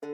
[0.00, 0.10] God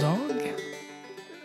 [0.00, 0.54] dag.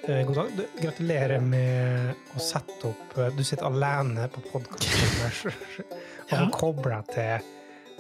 [0.08, 0.48] Eh, God dag.
[0.56, 6.36] Du, gratulerer med å sette opp eh, Du sitter alene på podkasten og Ja.
[6.44, 7.40] har kobla til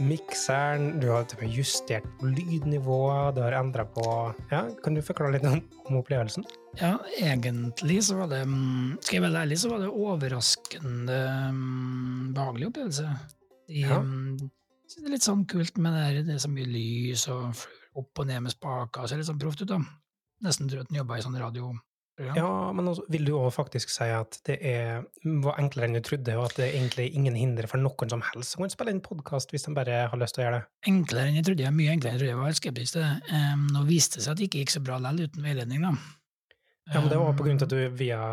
[0.03, 0.99] mikseren.
[1.01, 3.35] Du har justert på lydnivået.
[3.35, 4.05] Du har endra på
[4.51, 6.45] ja, Kan du forklare litt om, om opplevelsen?
[6.79, 11.19] Ja, egentlig så var det mm, Skal jeg være ærlig, så var det overraskende
[11.55, 13.09] mm, behagelig opplevelse.
[13.69, 13.99] De, Ja.
[14.01, 17.51] mm, det er litt sånn kult med det, her, det er så mye lys og
[17.99, 19.05] opp og ned med spaker.
[19.09, 19.77] Ser litt sånn proft ut, da.
[20.45, 21.81] Nesten tror at den jobber i sånn radioprogram.
[22.19, 25.05] Ja, men også, vil du òg faktisk si at det er,
[25.43, 28.23] var enklere enn du trodde, og at det er egentlig ingen hindre for noen som
[28.31, 30.69] helst som kan spille inn podkast hvis de bare har lyst til å gjøre det?
[30.91, 31.73] Enklere enn jeg trodde.
[31.77, 32.33] Mye enklere enn jeg trodde.
[32.33, 33.11] Jeg var helt skeptisk til det.
[33.31, 35.93] Um, nå viste det seg at det ikke gikk så bra likevel uten veiledning, da.
[36.89, 38.23] Ja, men det var på grunn til at du via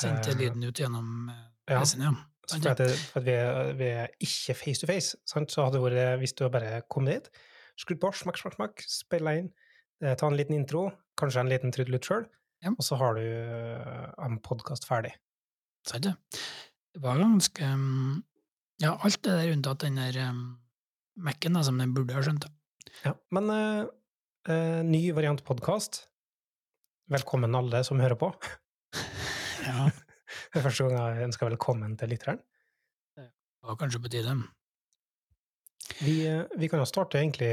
[0.00, 1.82] Sendte eh, lyden ut gjennom eh, ja.
[1.82, 2.14] PC-en, ja.
[2.46, 3.34] Så for at, det, for at vi,
[3.80, 5.50] vi er ikke face to face, sant?
[5.50, 7.26] så hadde det vært hvis du bare kom dit,
[7.78, 9.48] skrudd på, smakk, smakk, smakk, spille inn,
[10.02, 10.88] eh, ta en liten intro,
[11.18, 12.28] kanskje en liten trudelutt sjøl,
[12.66, 12.72] Ja.
[12.74, 15.12] og så har du eh, en podkast ferdig.
[15.86, 16.14] Sant det?
[16.96, 18.24] Det var ganske um,
[18.82, 20.40] Ja, alt det der unntatt den der um,
[21.16, 22.44] Mac-en, da, som den burde ha skjønt.
[22.44, 22.50] da.
[23.04, 23.12] Ja.
[23.32, 23.86] Men uh,
[24.50, 26.02] uh, ny variant podkast.
[27.12, 28.32] Velkommen alle som hører på.
[29.66, 29.88] Ja,
[30.52, 32.38] Det er første gang jeg ønsker velkommen til lytteren.
[33.18, 33.30] det
[33.66, 34.34] var kanskje på tide.
[36.02, 36.14] Vi,
[36.58, 37.48] vi kan jo starte egentlig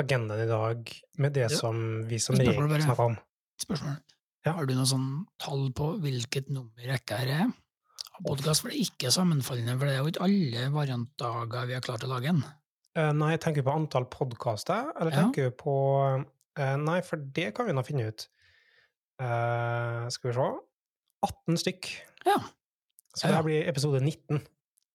[0.00, 1.52] agendaen i dag med det Ja.
[1.52, 3.16] som vi som regel snakker om.
[3.60, 3.98] Spørsmål.
[4.46, 4.54] Ja.
[4.56, 5.08] Har du noe sånn
[5.42, 7.50] tall på hvilket nummer rekka her er?
[8.24, 12.10] Podkast, er ikke sammenfallende, for det er jo ikke alle variantdager vi har klart å
[12.10, 12.42] lage en.
[12.98, 15.22] Uh, Nei, tenker du på antall podkaster, eller Ja.
[15.22, 15.74] tenker du på
[16.58, 18.26] uh, Nei, for det kan vi nå finne ut.
[19.20, 20.48] Uh, skal vi se
[21.28, 21.88] 18 stykk.
[22.26, 22.36] Ja.
[23.16, 24.40] Så det her blir episode 19.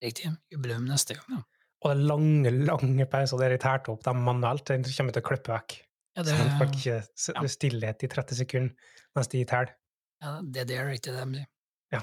[0.02, 0.30] Riktig.
[0.52, 1.42] Jubileum neste gang, ja.
[1.84, 4.64] Og det er lange, lange pauser der jeg tærte opp dem manuelt.
[4.66, 5.76] Den kommer til å klippe vekk.
[6.16, 7.42] Ja, det, folk ikke s- ja.
[7.42, 9.74] er stillhet i 30 sekunder mens de teller.
[10.22, 11.46] ja, det, er riktig, det.
[11.94, 12.02] Ja.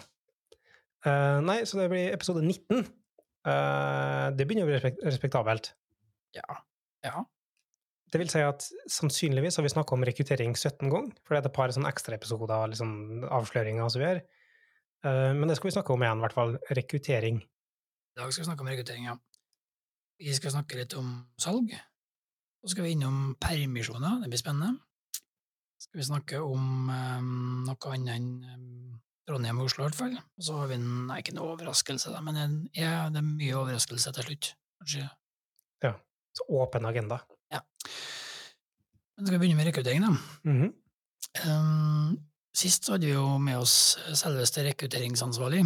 [1.06, 2.84] Uh, nei, så det blir episode 19.
[3.44, 5.74] Uh, det begynner å bli respekt respektabelt.
[6.38, 6.60] Ja.
[7.06, 7.24] ja.
[8.14, 11.50] Det vil si at sannsynligvis har vi snakka om rekruttering 17 ganger, for det er
[11.50, 14.26] et par sånne ekstraepisoder, liksom avsløringer og så videre.
[15.04, 16.56] Uh, men det skal vi snakke om igjen, i hvert fall.
[16.80, 17.44] Rekruttering.
[18.14, 19.18] I dag skal vi snakke om rekruttering, ja.
[20.22, 21.10] Vi skal snakke litt om
[21.42, 21.74] salg.
[22.64, 24.78] Så skal vi innom permisjoner, det blir spennende.
[25.84, 27.24] Skal vi snakke om eh,
[27.68, 28.62] noe annet enn eh,
[29.28, 30.16] Trondheim og Oslo, i hvert fall.
[30.20, 33.28] Og så har vi en, nei, ikke noe overraskelse, da, men en, ja, det er
[33.28, 34.56] mye overraskelse til slutt.
[34.82, 35.10] Kanskje.
[36.34, 37.20] Så åpen agenda.
[37.54, 37.62] Ja.
[39.18, 40.14] Men skal vi begynne med rekruttering, da?
[40.50, 40.74] Mhm.
[41.50, 42.18] Um,
[42.54, 45.64] sist hadde vi jo med oss selveste rekrutteringsansvarlig,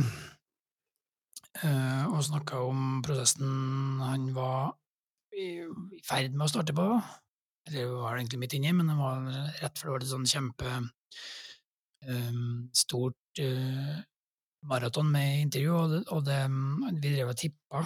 [1.63, 4.78] uh, og snakka om prosessen han var
[5.35, 6.88] i, i ferd med å starte på.
[7.67, 9.28] Eller var egentlig midt inni, men det var
[9.61, 10.73] rett før det var et sånn kjempe
[12.07, 13.97] um, stort uh,
[14.67, 16.39] maraton med intervju, og, det, og det,
[17.01, 17.83] vi drev og tippa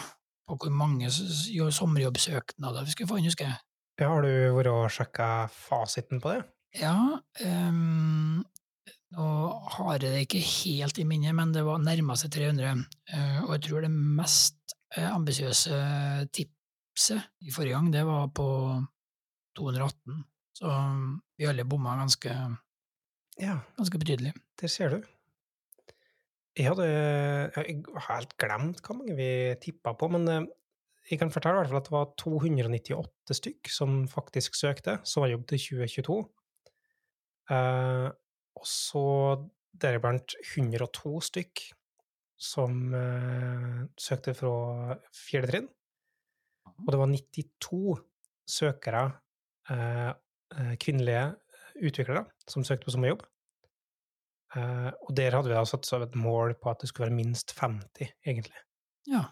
[0.48, 3.60] på hvor mange sommerjobbsøknader vi skulle få inn, husker jeg.
[4.02, 6.42] Ja, har du vært og sjekka fasiten på det?
[6.82, 6.96] Ja,
[7.44, 8.44] Um,
[9.12, 9.28] nå
[9.76, 12.86] har jeg det ikke helt i minnet, men det var nærma seg 300.
[13.12, 15.80] Uh, og jeg tror det mest eh, ambisiøse
[16.32, 18.48] tipset i forrige gang, det var på
[19.58, 20.24] 218.
[20.58, 20.72] Så
[21.40, 22.32] vi alle bomma ganske,
[23.40, 24.34] Ja, ganske betydelig.
[24.60, 25.02] der ser du.
[26.58, 26.86] Jeg hadde
[27.56, 30.50] Jeg helt glemt hvor mange vi tippa på, men eh,
[31.10, 35.24] jeg kan fortelle i hvert fall at det var 298 stykk som faktisk søkte som
[35.24, 36.18] har jobb til 2022.
[37.52, 38.10] Eh,
[38.60, 39.06] og så
[39.82, 41.64] deriblant 102 stykk
[42.42, 45.68] som eh, søkte fra fjerde trinn.
[46.82, 47.98] Og det var 92
[48.50, 49.04] søkere,
[50.82, 51.26] kvinnelige
[51.80, 53.22] utviklere, som søkte på sommerjobb.
[54.58, 57.20] Eh, og der hadde vi da satt som et mål på at det skulle være
[57.22, 58.66] minst 50, egentlig.
[59.10, 59.24] Ja,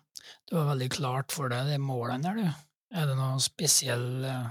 [0.47, 2.65] det var veldig klart for deg, de målene der, du.
[2.99, 4.47] Er det noe spesiell eh,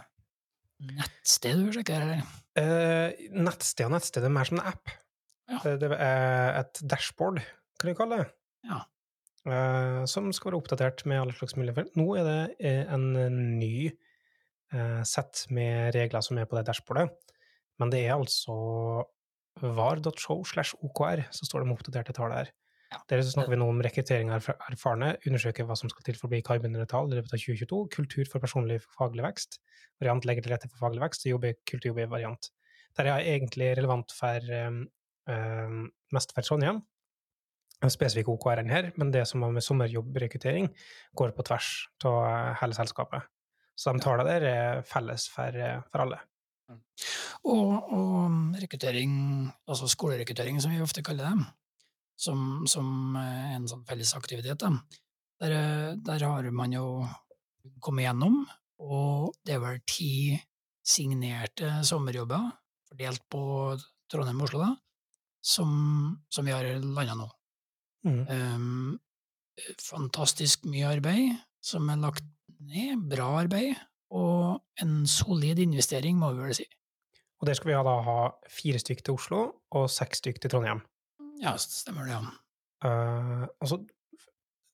[0.92, 2.36] nettsted du sjekker, eller?
[2.58, 4.92] Eh, nettsted og nettsted er mer som en app.
[5.48, 5.62] Ja.
[5.80, 7.40] Det, er et dashboard,
[7.80, 8.28] kan vi kalle det.
[8.68, 8.82] Ja.
[9.48, 11.88] Eh, som skal være oppdatert med alle slags muligheter.
[11.96, 13.08] Nå er det eh, en
[13.56, 13.96] ny eh,
[15.08, 17.12] sett med regler som er på det dashboardet,
[17.80, 18.54] men det er altså
[19.62, 22.50] var.show slash okr, så står det med oppdaterte tall her.
[22.88, 23.00] Ja.
[23.10, 26.32] Der snakker vi nå om rekruttering av erfarne, undersøke hva som skal til for å
[26.32, 29.58] bli karbonnøytral i løpet av 2022, kultur for personlig faglig vekst,
[30.00, 32.48] variant legger til rette for faglig vekst, og jobbe, kulturjobbe i variant.
[32.96, 34.86] Der er egentlig relevant for um,
[35.28, 35.82] um,
[36.16, 36.80] mest for Trondheim,
[37.84, 40.72] en spesifikk OKR-en her, men det som har med sommerjobbrekruttering,
[41.18, 41.72] går på tvers
[42.08, 43.28] av hele selskapet.
[43.78, 45.54] Så de tallene der er felles for,
[45.92, 46.18] for alle.
[47.48, 49.12] Og, og rekruttering,
[49.70, 51.46] altså skolerekruttering, som vi ofte kaller det,
[52.18, 54.66] som, som en sånn felles aktivitet.
[55.38, 55.54] Der,
[55.94, 56.88] der har man jo
[57.84, 58.42] kommet gjennom,
[58.82, 60.34] og det er vel ti
[60.88, 62.50] signerte sommerjobber
[62.88, 63.42] fordelt på
[64.10, 64.70] Trondheim og Oslo, da,
[65.44, 65.70] som,
[66.32, 67.28] som vi har landa nå.
[68.08, 68.22] Mm.
[68.30, 72.26] Um, fantastisk mye arbeid som er lagt
[72.64, 73.78] ned, bra arbeid,
[74.14, 76.66] og en solid investering, må vi vel si.
[77.38, 78.18] Og der skal vi da ha
[78.50, 79.42] fire stykk til Oslo
[79.78, 80.82] og seks stykk til Trondheim.
[81.42, 82.32] Ja, stemmer det, ja.
[82.82, 83.78] Uh, altså,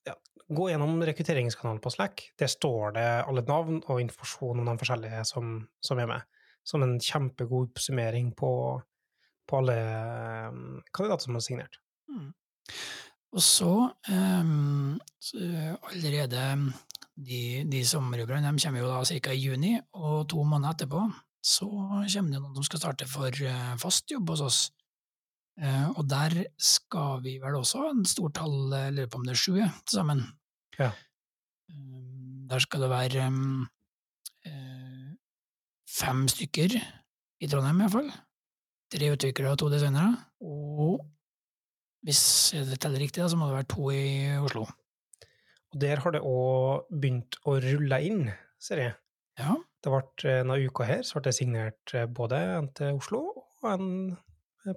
[0.05, 0.15] ja,
[0.49, 2.25] gå gjennom rekrutteringskanalen på Slack.
[2.39, 6.25] Der står det alle navn og informasjon om de forskjellige som, som er med.
[6.65, 8.51] Som en kjempegod oppsummering på,
[9.45, 9.77] på alle
[10.49, 11.77] um, kandidater som har signert.
[12.09, 12.31] Mm.
[13.35, 13.73] Og så,
[14.09, 15.37] um, så
[15.91, 16.41] allerede
[17.15, 19.33] de, de sommerjobberne kommer jo da ca.
[19.33, 21.05] i juni, og to måneder etterpå
[21.45, 24.59] så kommer det noen som skal starte for uh, fast jobb hos oss.
[25.61, 29.27] Uh, og der skal vi vel også ha en stor tall, jeg lurer på om
[29.27, 30.25] det er sju til sammen.
[30.79, 30.91] Ja.
[32.49, 33.29] Der skal det være
[35.95, 38.09] fem stykker i Trondheim, iallfall.
[38.91, 40.11] Tre utviklere og to designere.
[40.45, 40.99] Og
[42.05, 42.21] hvis
[42.53, 44.03] jeg teller riktig, så må det være to i
[44.37, 44.67] Oslo.
[45.75, 48.29] Og der har det òg begynt å rulle inn,
[48.63, 48.93] ser jeg.
[49.35, 49.57] Ja.
[49.83, 53.89] Det ble denne uka her så ble det signert både en til Oslo og en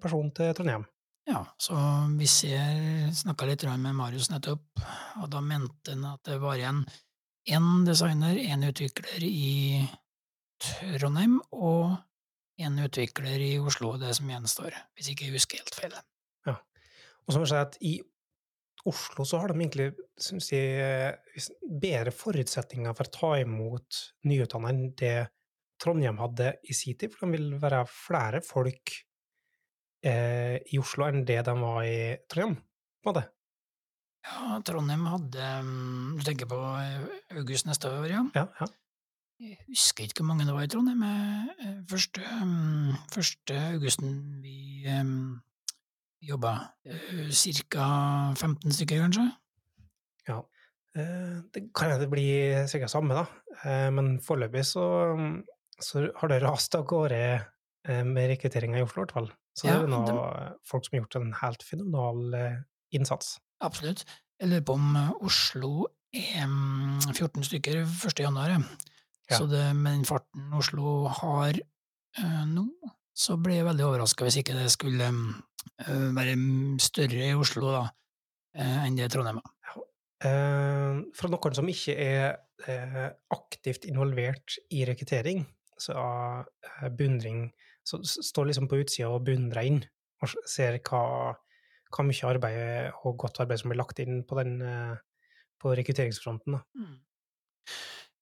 [0.03, 0.89] person til Trondheim.
[1.29, 1.77] Ja, så
[2.17, 4.83] vi ser snakka litt med Marius nettopp,
[5.23, 6.83] og da mente han at det var igjen
[7.49, 9.87] én designer, én utvikler i
[10.59, 11.95] Trondheim og
[12.59, 15.99] én utvikler i Oslo, det som gjenstår, hvis ikke jeg husker helt feil.
[16.49, 16.59] Ja.
[17.25, 17.95] Og så må jeg si at i
[18.89, 19.91] Oslo så har de egentlig
[20.21, 21.49] synes jeg,
[21.83, 25.19] bedre forutsetninger for å ta imot nyutdannede enn det
[25.79, 28.97] Trondheim hadde i sin tid, for de vil være flere folk
[30.03, 32.01] eh, i Oslo enn det de var i
[32.31, 32.65] Trondheim.
[33.05, 33.29] på det.
[34.27, 36.59] Ja, Trondheim hadde mm, Du tenker på
[37.39, 38.25] august neste år, ja?
[38.35, 38.67] Ja, ja.
[39.39, 41.05] Jeg husker ikke hvor mange det var i Trondheim.
[41.87, 45.39] Første, mm, første augusten vi um,
[46.25, 46.55] jobba.
[47.31, 47.85] Cirka
[48.37, 49.27] 15 stykker, kanskje?
[50.29, 50.43] Ja.
[50.95, 53.91] Det kan hende det blir sikkert samme, da.
[53.95, 54.87] Men foreløpig så,
[55.79, 57.21] så, har det rast av gårde
[58.09, 59.31] med rekrutteringa i Oslo, i hvert fall.
[59.55, 60.49] Så det er noe, de...
[60.67, 62.37] folk som har gjort en helt fenomenal
[62.95, 63.37] innsats.
[63.65, 64.05] Absolutt.
[64.39, 65.73] Jeg lurer på om Oslo
[66.15, 66.51] er
[67.15, 68.25] 14 stykker 1.
[68.25, 68.59] januar.
[69.29, 69.37] Ja.
[69.37, 71.59] Så det, med den farten Oslo har
[72.49, 72.67] nå,
[73.19, 75.39] så blir jeg veldig overraska hvis ikke det skulle uh,
[76.17, 76.35] være
[76.83, 77.85] større i Oslo da,
[78.59, 79.55] uh, enn det Trondheim er.
[79.69, 79.85] Ja.
[81.15, 85.45] fra noen som ikke er aktivt involvert i rekruttering,
[85.79, 85.95] så
[86.83, 87.53] er beundring
[87.87, 89.79] Så står liksom på utsida og beundrer inn,
[90.21, 91.33] og ser hva,
[91.95, 94.59] hva mye arbeid og godt arbeid som blir lagt inn på, den,
[95.57, 96.59] på rekrutteringsfronten.
[96.59, 96.61] Da.
[96.77, 96.99] Mm.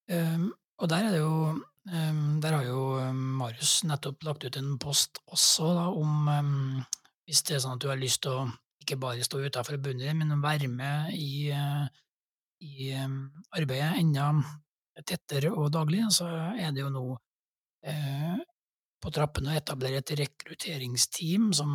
[0.07, 0.45] Um,
[0.79, 5.19] og der er det jo um, Der har jo Marius nettopp lagt ut en post
[5.27, 6.85] også da, om um,
[7.27, 8.45] Hvis det er sånn at du har lyst til å
[8.83, 11.87] ikke bare stå utafor og men å være med i, uh,
[12.63, 13.17] i um,
[13.51, 14.29] arbeidet enda
[15.05, 17.03] tettere og daglig, så er det jo nå
[17.85, 18.39] eh,
[18.97, 21.71] på trappene å etablere et rekrutteringsteam som,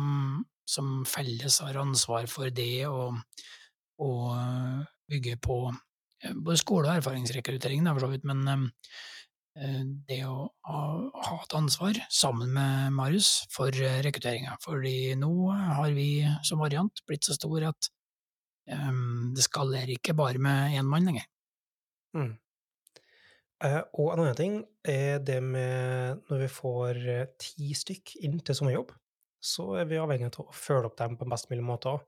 [0.67, 3.15] som felles har ansvar for det og,
[4.03, 5.59] og bygge på
[6.35, 8.67] både skole- og erfaringsrekruttering, for så vidt, men eh,
[10.09, 14.57] det å ha et ansvar sammen med Marius for eh, rekrutteringa.
[14.63, 17.89] Fordi nå har vi som variant blitt så stor at
[18.71, 21.27] um, det skalerer ikke bare med én mann lenger.
[22.17, 22.33] Mm.
[23.63, 26.97] Og en annen ting er det med når vi får
[27.39, 28.89] ti stykk inn til sommerjobb,
[29.43, 32.03] så er vi avhengig av å følge opp dem på best mulig måte òg.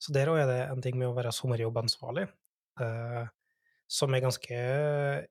[0.00, 2.26] Så der òg er det en ting med å være sommerjobbansvarlig.
[2.80, 3.26] eh,
[3.90, 5.24] som er ganske eh,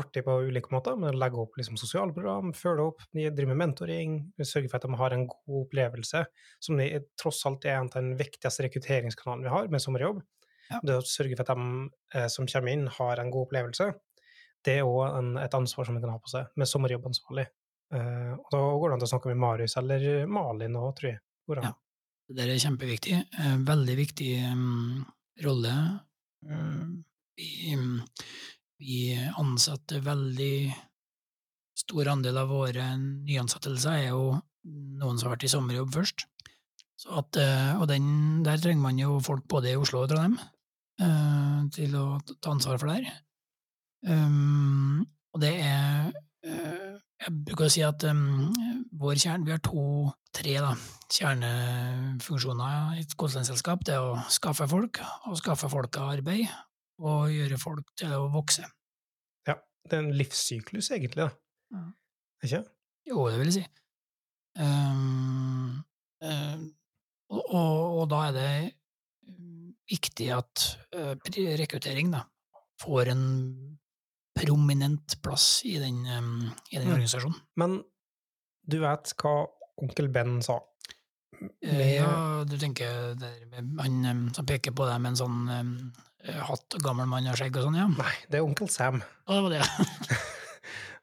[0.00, 4.14] artig på ulike måter, men legge opp liksom, sosiale program, følge opp, drive med mentoring,
[4.40, 6.22] sørge for at de har en god opplevelse,
[6.64, 6.86] som de,
[7.20, 10.22] tross alt er en av den viktigste rekrutteringskanalen vi har med sommerjobb.
[10.68, 10.80] Ja.
[10.84, 13.90] Det å sørge for at de eh, som kommer inn, har en god opplevelse,
[14.66, 17.46] det er òg et ansvar som vi kan ha på seg, med sommerjobbansvarlig.
[17.94, 21.22] Eh, og da går det an å snakke med Marius eller Malin òg, tror jeg.
[21.60, 21.72] Ja,
[22.36, 23.20] det er kjempeviktig.
[23.40, 25.04] Eh, veldig viktig um,
[25.44, 25.76] rolle.
[26.44, 26.98] Um,
[27.38, 27.72] vi,
[28.78, 30.72] vi ansetter veldig
[31.78, 34.22] stor andel av våre nyansettelser er jo
[34.68, 36.26] noen som har vært i sommerjobb først.
[37.14, 40.34] At, eh, og den, der trenger man jo folk både i Oslo og Trondheim
[40.98, 42.06] eh, til å
[42.42, 43.20] ta ansvar for det her.
[44.08, 46.12] Um, og det er
[46.46, 48.52] eh, Jeg bruker å si at um,
[48.94, 50.52] vår kjerne Vi har to-tre
[51.16, 53.82] kjernefunksjoner i et konsulentselskap.
[53.86, 56.46] Det er å skaffe folk, og skaffe folk arbeid,
[56.98, 58.66] og gjøre folk til å vokse.
[59.48, 59.54] Ja,
[59.86, 61.30] det er en livssyklus, egentlig, da.
[61.74, 61.84] Ja.
[62.46, 62.62] Ikke?
[63.08, 63.66] Jo, det vil jeg si.
[64.58, 65.84] Um,
[66.24, 66.64] um,
[67.30, 68.50] og, og, og, da er det
[69.88, 70.64] viktig at
[70.96, 71.14] uh,
[71.60, 72.24] rekruttering da,
[72.82, 73.24] får en
[74.38, 76.94] prominent plass i den, um, i den Mm.
[76.96, 77.38] organisasjonen.
[77.56, 77.78] Men
[78.68, 79.36] du vet hva
[79.78, 80.58] onkel Ben sa?
[81.62, 83.38] Med, Ja, du tenker der,
[83.78, 85.92] han som peker på deg med en sånn
[86.48, 87.86] hatt, gammel mann og skjegg og sånn, ja?
[87.92, 89.00] Nei, det er onkel Sam.
[89.00, 90.18] Å, det var det.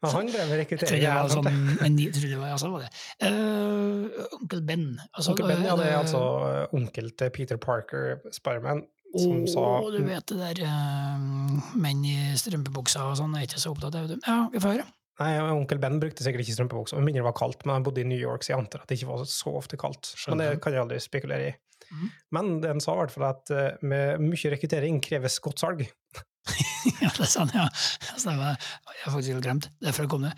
[0.05, 0.89] Og han drev med Jeg rekruttering.
[0.91, 2.89] trodde det var sånn det var, var det.
[3.23, 4.83] Uh, onkel Ben.
[5.13, 8.83] Altså, Onkel Ben, ja, det er eh, altså eh, onkel til Peter Parker, Spiderman,
[9.15, 9.63] som Å, sa
[9.95, 14.11] du vet det der uh, menn i strømpebuksa og sånn, er ikke så opptatt av
[14.11, 14.19] det.
[14.27, 14.87] Ja, vi får høre.
[15.23, 18.03] Nei, onkel Ben brukte sikkert ikke strømpebuksa, med mindre det var kaldt, men han bodde
[18.03, 20.11] i New York, så jeg antar at det ikke var så ofte kaldt.
[20.27, 21.55] Men det kan jeg aldri spekulere i.
[21.91, 22.11] Mhm.
[22.31, 25.83] Men den sa i hvert fall at eh, med mye rekruttering kreves godt salg.
[27.01, 27.67] ja, det er sant, ja.
[28.15, 28.55] Stemmer.
[28.57, 29.69] Jeg har faktisk helt glemt.
[29.83, 30.33] Derfor kom det.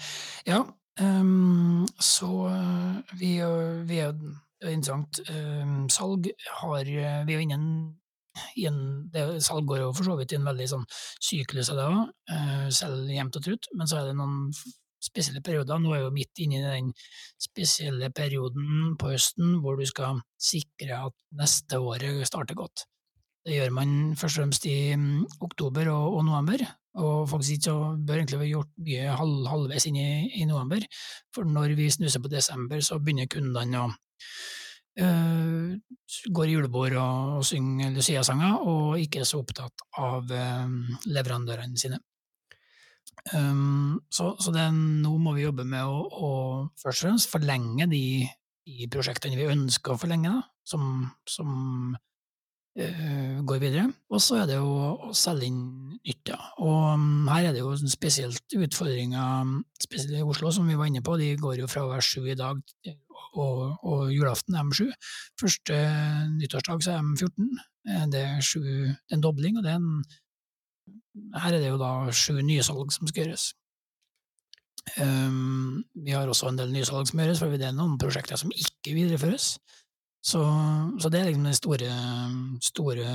[0.48, 0.62] Ja,
[1.00, 5.20] ehm, så eh, vi, er- vi er det er interessant.
[5.30, 6.32] Um, salg
[6.64, 7.98] har eh, Vi er jo innen
[8.58, 10.86] en- det, Salg går jo for så vidt i en veldig sånn
[11.22, 14.52] syklus av det òg, selv jevnt og trutt, men så er det noen
[15.08, 15.80] spesielle perioder.
[15.82, 16.92] Nå er vi jo midt inne i den
[17.42, 22.86] spesielle perioden på høsten hvor du skal sikre at neste året starter godt.
[23.48, 26.66] Det gjør man først og fremst i mm, oktober og, og november,
[27.00, 27.76] og faktisk ikke så
[28.08, 30.10] bør egentlig være gjort mye halv, halvveis inn i,
[30.42, 30.84] i november,
[31.36, 33.88] for når vi snuser på desember, så begynner kundene å
[35.06, 35.78] øh,
[36.34, 40.76] gå i julebord og, og synge Lucia-sanger, og ikke er så opptatt av øh,
[41.08, 42.02] leverandørene sine.
[43.36, 46.30] Um, så så det, nå må vi jobbe med å, å
[46.80, 48.04] først og fremst forlenge de,
[48.68, 51.50] de prosjektene vi ønsker å forlenge, da, som, som
[51.96, 53.88] uh, går videre.
[54.14, 54.70] Og så er det jo
[55.10, 56.32] å selge inn nytt.
[56.64, 61.04] Og um, her er det jo spesielt utfordringer, spesielt i Oslo, som vi var inne
[61.04, 61.18] på.
[61.20, 62.62] De går jo fra å være sju i dag,
[63.38, 64.88] og, og julaften er de sju.
[65.42, 65.82] Første
[66.38, 67.52] nyttårsdag så er de 14.
[67.88, 70.02] Eh, Det er sju, det er en dobling, og det er en
[71.38, 73.50] her er det jo da sju nysalg som skal gjøres.
[75.02, 78.54] Um, vi har også en del nysalg som gjøres, for det er noen prosjekter som
[78.56, 79.56] ikke videreføres.
[80.28, 80.42] Så,
[81.00, 81.92] så det er liksom den store,
[82.64, 83.08] store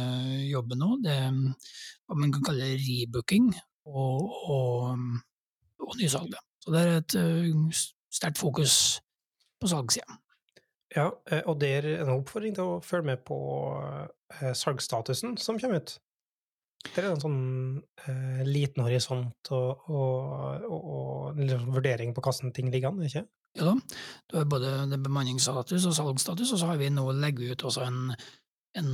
[0.49, 0.97] jobben nå.
[1.05, 3.51] Det er hva man kan kalle rebooking
[3.89, 5.07] og, og,
[5.83, 6.37] og nysalg.
[6.63, 7.83] Så det er et uh,
[8.13, 8.77] sterkt fokus
[9.61, 10.19] på salgssida.
[10.93, 13.39] Ja, eh, og det er en oppfordring til å følge med på
[13.81, 15.95] eh, salgsstatusen som kommer ut.
[16.91, 17.43] Det er en sånn
[18.05, 23.25] eh, liten horisont og, og, og, og en vurdering på hvordan ting ligger an, ikke?
[23.59, 23.75] Ja da.
[24.29, 28.15] Du har både bemanningsstatus og salgsstatus, og så har vi nå legget ut også en,
[28.81, 28.91] en,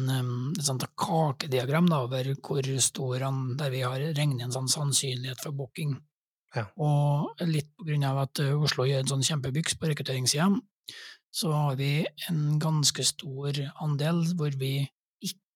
[0.51, 5.43] et sånt kakediagram da, over hvor stor han, der vi har regnet en sånn sannsynlighet
[5.45, 5.95] for booking.
[6.57, 6.67] Ja.
[6.81, 10.49] Og litt på grunn av at uh, Oslo gjør en sånn kjempebyks på rekrutteringssida,
[11.39, 11.93] så har vi
[12.31, 14.89] en ganske stor andel hvor vi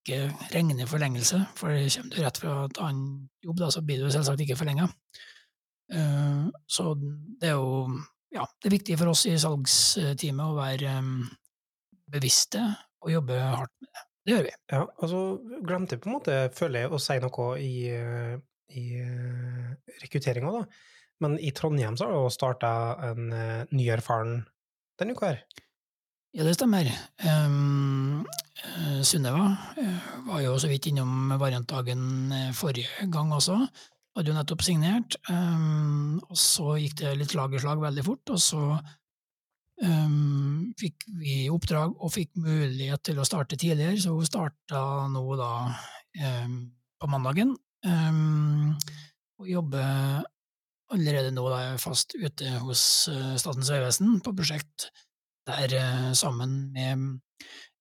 [0.02, 4.10] ikke regner forlengelse, for kommer du rett fra et annet jobb, da, så blir du
[4.12, 4.88] selvsagt ikke forlenga.
[5.92, 8.00] Uh, så det er jo
[8.32, 11.26] ja, det er viktig for oss i salgsteamet å være um,
[12.12, 12.62] bevisste
[13.04, 14.06] og jobbe hardt med det.
[14.22, 14.52] Det gjør vi.
[14.70, 15.20] Ja, altså
[15.66, 18.36] glemte på en måte, føler jeg, å si noe i, eh,
[18.78, 18.84] i
[19.98, 20.92] rekrutteringa, da.
[21.26, 22.70] Men i Trondheim så har du starta
[23.08, 23.34] en
[23.74, 24.44] ny erfaren
[25.02, 25.42] denne uka her.
[26.32, 26.88] Ja, det stemmer.
[27.28, 33.58] Um, uh, Sunniva uh, var jo så vidt innom variantdagen uh, forrige gang også.
[34.16, 35.18] Hadde jo nettopp signert.
[35.28, 38.62] Um, og så gikk det litt slag i slag veldig fort, og så
[39.84, 45.26] um, fikk vi oppdrag og fikk mulighet til å starte tidligere, så hun starta nå
[45.36, 45.52] da
[47.00, 47.54] på mandagen.
[49.40, 50.24] Og jobber
[50.92, 52.82] allerede nå da fast ute hos
[53.40, 54.92] Statens vegvesen på prosjekt
[55.48, 57.20] der uh, sammen med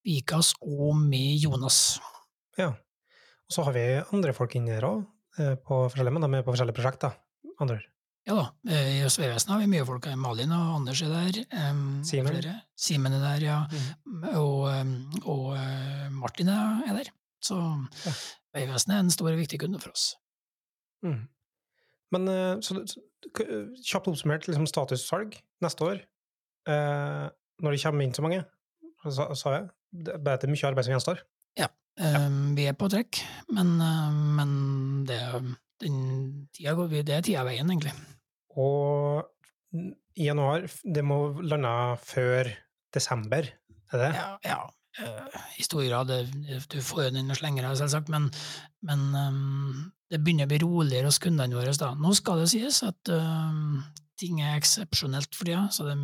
[0.05, 1.99] Vikas og med Jonas.
[2.57, 2.71] Ja.
[2.71, 5.03] Og så har vi andre folk inni her òg,
[5.37, 7.13] på forskjellige, men de er på forskjellige prosjekter.
[7.61, 7.77] Andre.
[8.27, 10.05] Ja da, eh, i Vegvesenet har vi mye folk.
[10.17, 11.39] Malin og Anders er der.
[11.71, 12.37] Um, Simen.
[12.77, 13.59] Simen er der, ja.
[14.05, 14.25] Mm.
[14.37, 14.67] Og,
[15.25, 15.55] og
[16.13, 17.11] Martin er er der.
[17.41, 17.57] Så
[18.05, 18.13] Ja.
[18.53, 20.15] Vegvesenet er en stor og viktig kunde for oss.
[21.03, 21.27] Mm.
[22.11, 22.99] Men eh, så, så
[23.87, 26.01] kjapt oppsummert, liksom statussalg neste år.
[26.69, 27.27] Eh,
[27.61, 28.41] når det kommer inn så mange,
[29.05, 29.69] sa, sa jeg,
[30.05, 31.21] det er bare mye arbeid som gjenstår.
[31.99, 33.19] Um, vi er på trekk,
[33.51, 34.51] men, uh, men
[35.07, 35.19] det,
[35.83, 35.97] den
[36.55, 37.91] tida går vi, det er tida veien, egentlig.
[38.61, 39.27] Og
[40.15, 42.49] i januar, det må lande før
[42.95, 43.49] desember,
[43.91, 44.13] er det?
[44.15, 44.61] Ja, ja.
[44.99, 46.09] Uh, i stor grad.
[46.71, 48.29] Du får jo den og slenger av, selvsagt, men,
[48.87, 51.75] men um, det begynner å bli roligere hos kundene våre.
[51.79, 51.93] da.
[51.99, 53.83] Nå skal det sies at um,
[54.19, 55.99] ting er eksepsjonelt for tida, så det,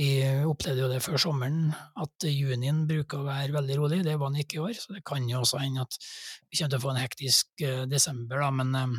[0.00, 0.08] vi
[0.48, 3.98] opplevde jo det før sommeren, at junien bruker å være veldig rolig.
[4.06, 6.72] Det var den ikke i år, så det kan jo også hende at vi kommer
[6.72, 8.94] til å få en hektisk uh, desember, da, men um,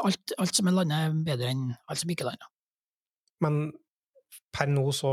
[0.00, 2.50] alt, alt, som er landet, er bedre enn alt som ikke er landet.
[3.44, 3.60] Men
[4.54, 5.12] per nå så,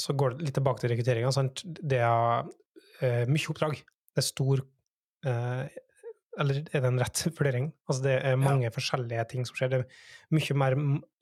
[0.00, 1.46] så, går det litt tilbake til rekrutteringa.
[1.92, 3.82] Det er uh, mye oppdrag.
[3.84, 4.64] Det er stor
[5.28, 5.64] uh,
[6.40, 7.72] Eller er det en rett vurdering?
[7.84, 8.74] Altså det er mange ja.
[8.74, 9.74] forskjellige ting som skjer.
[9.74, 10.78] Det er mye mer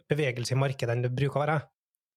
[0.06, 1.64] bevegelse i markedet enn det bruker å være.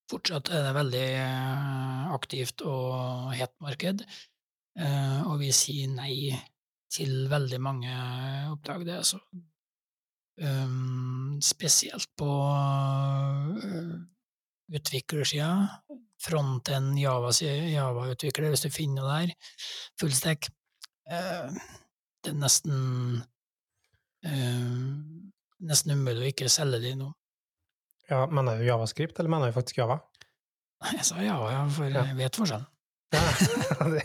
[0.10, 4.06] Fortsatt er det veldig uh, aktivt og hett marked,
[4.80, 6.32] og vi sier nei
[6.88, 7.92] til veldig mange
[8.54, 8.86] oppdrag.
[8.88, 9.18] Det er så
[10.40, 12.30] um, spesielt på
[14.70, 15.52] utviklersida.
[16.20, 19.60] Fronten Java-utvikler, Java hvis du finner det der.
[20.00, 20.50] fullstek.
[21.10, 21.60] Eh,
[22.24, 23.22] det er nesten
[24.28, 24.66] eh,
[25.64, 27.10] nesten umulig å ikke selge de nå.
[28.10, 30.00] Ja, Mener du javascript, eller mener du faktisk Java?
[30.94, 32.68] Jeg sa Java, ja, for jeg vet forskjellen.
[33.10, 33.22] Ja,
[33.94, 34.04] det,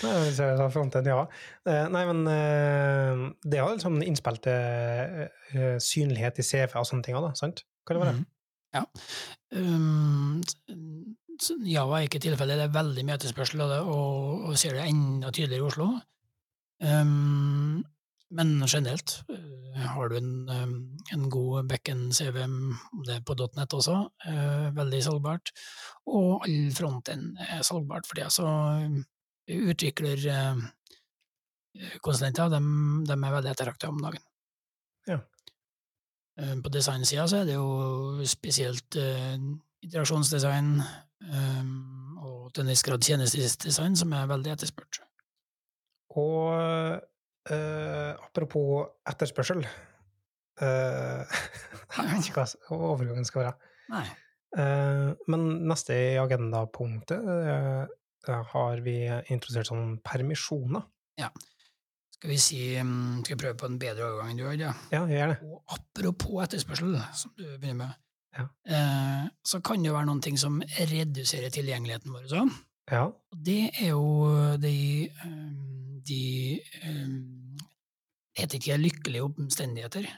[0.00, 1.20] nei, jeg fronten, ja.
[1.68, 7.04] Eh, nei, men eh, det har liksom innspill til eh, synlighet i CV og sånne
[7.04, 7.66] ting òg, sant?
[7.84, 8.16] Kan det være?
[8.16, 8.28] Mm.
[8.76, 8.84] Ja.
[9.56, 10.40] Um,
[11.66, 12.60] Java er ikke tilfellet.
[12.60, 15.88] Det er veldig mye etterspørsel av og, og ser det enda tydeligere i Oslo.
[16.80, 17.80] Um,
[18.30, 20.74] men generelt uh, har du en, um,
[21.14, 22.38] en god backend-CV,
[23.06, 23.96] det er på .net også,
[24.26, 25.52] uh, veldig salgbart.
[26.10, 28.28] Og all fronten er salgbart for det.
[28.34, 28.46] Så
[29.50, 30.70] utviklerkonsulenter,
[31.80, 32.60] utvikler konsulenter, de,
[33.08, 34.22] de er veldig ettertrakta om dagen.
[35.08, 35.18] Ja.
[36.38, 38.98] Eh, på designsida så er det jo spesielt
[39.80, 40.74] interaksjonsdesign
[42.20, 45.00] og til en viss grad tjenestedesign som er veldig etterspurt.
[46.18, 47.00] Og
[47.52, 51.38] uh, apropos etterspørsel uh,
[51.96, 53.70] Jeg vet ikke hva overgangen skal være.
[53.90, 54.06] Nei.
[55.30, 57.24] men neste i agendapunktet
[58.52, 58.94] har vi
[59.30, 60.84] introdusert sånn permisjoner.
[61.18, 61.32] Ja.
[62.14, 64.56] Skal vi si um, Skal vi prøve på en bedre overgang enn du har?
[64.60, 65.36] Ja, ja gjør det.
[65.42, 67.98] Og apropos etterspørsel, som du begynner med,
[68.38, 68.46] ja.
[69.42, 72.30] så kan det jo være noen ting som reduserer tilgjengeligheten vår.
[72.30, 72.46] Så.
[72.90, 73.04] Ja.
[73.30, 76.24] Det er jo de, um, de
[76.88, 77.58] um,
[78.38, 80.10] heter ikke lykkelige omstendigheter.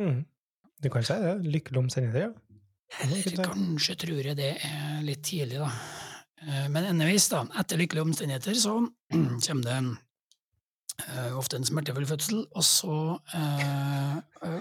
[0.00, 0.24] Mm.
[0.82, 1.36] Du kan si det.
[1.44, 2.32] Lykkelige omstendigheter, ja.
[3.02, 5.70] Eller kanskje tror jeg det er litt tidlig, da.
[6.46, 8.76] Eh, men anyways, da, etter lykkelige omstendigheter så
[9.46, 9.78] kommer det
[11.36, 12.94] ofte en smertefull fødsel, og så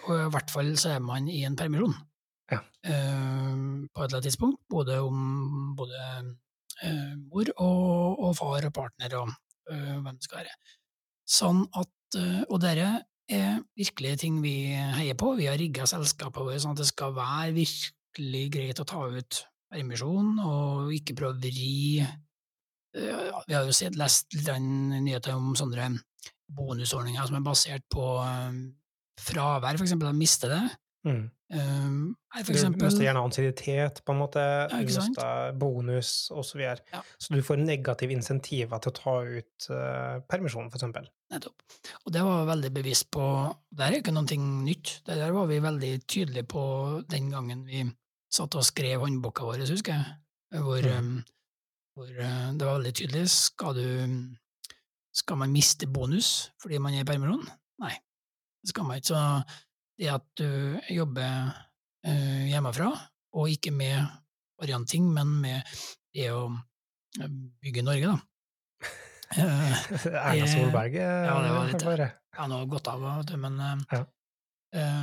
[0.03, 1.93] Og i hvert fall så er man i en permisjon
[2.51, 2.57] ja.
[2.83, 6.01] på et eller annet tidspunkt, både om både
[7.29, 9.33] mor og, og, far og partner og
[9.69, 10.55] hvem det skal være.
[11.25, 11.91] Sånn at
[12.53, 12.89] Og dette
[13.27, 15.33] er virkelig ting vi heier på.
[15.35, 19.39] Vi har rigga selskapet vårt sånn at det skal være virkelig greit å ta ut
[19.73, 22.05] permisjon, og ikke prøve å vri
[22.95, 25.89] Vi har jo sett, lest litt nyheter om sånne
[26.55, 28.05] bonusordninger som er basert på
[29.19, 30.61] fravær, for eksempel, å miste det.
[31.05, 31.25] Mm.
[31.53, 36.57] Um, eksempel, du mister gjerne ansiennitet, på en måte, ja, du mister bonus osv.
[36.57, 37.01] Så, ja.
[37.21, 41.05] så du får negative insentiver til å ta ut uh, permisjon, eksempel.
[41.33, 41.65] Nettopp.
[42.03, 43.27] Og det var veldig bevisst på.
[43.69, 44.99] Det er ikke noe nytt.
[45.05, 46.65] Det der var vi veldig tydelige på
[47.11, 47.85] den gangen vi
[48.33, 50.17] satt og skrev håndboka vår, husker jeg.
[50.65, 51.13] Hvor, mm.
[51.13, 51.21] um,
[51.93, 53.29] hvor uh, det var veldig tydelig.
[53.35, 53.87] Skal du
[55.15, 57.45] skal man miste bonus fordi man er i permisjon?
[57.79, 57.93] Nei,
[58.59, 59.13] det skal man ikke.
[59.13, 59.21] Så
[59.99, 61.51] det at du jobber
[62.07, 62.91] uh, hjemmefra,
[63.35, 63.99] og ikke med
[64.63, 65.75] orienting, men med
[66.15, 66.47] det å
[67.19, 67.31] eh,
[67.63, 68.19] bygge Norge, da.
[69.35, 69.71] Uh,
[70.29, 74.03] Erna Solberg ja, det var litt, ja, noe godt av, vet men uh, ja.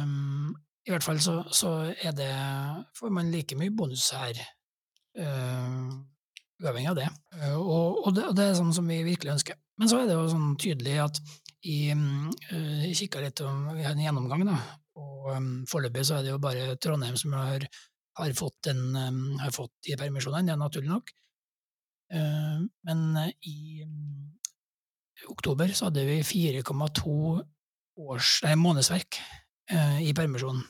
[0.05, 0.52] um,
[0.87, 2.31] i hvert fall så, så, er det
[2.98, 4.38] får man like mye bonus her,
[5.18, 5.90] uh,
[6.62, 7.09] uavhengig av det.
[7.59, 8.24] Og, og det.
[8.31, 8.46] og, det.
[8.46, 9.59] er sånn som vi virkelig ønsker.
[9.81, 11.20] Men så er det jo sånn tydelig at
[11.66, 14.59] i, uh, kikka litt om Vi har en gjennomgang, da,
[14.98, 17.64] og um, foreløpig så er det jo bare Trondheim som har,
[18.18, 21.12] har fått, den, um, har fått de permisjonene, det er naturlig nok.
[22.12, 23.05] Uh, men
[23.48, 24.28] i um,
[25.33, 26.20] oktober så hadde vi
[26.61, 27.16] 4,2
[28.61, 29.20] månedsverk
[29.72, 30.61] uh, i permisjon.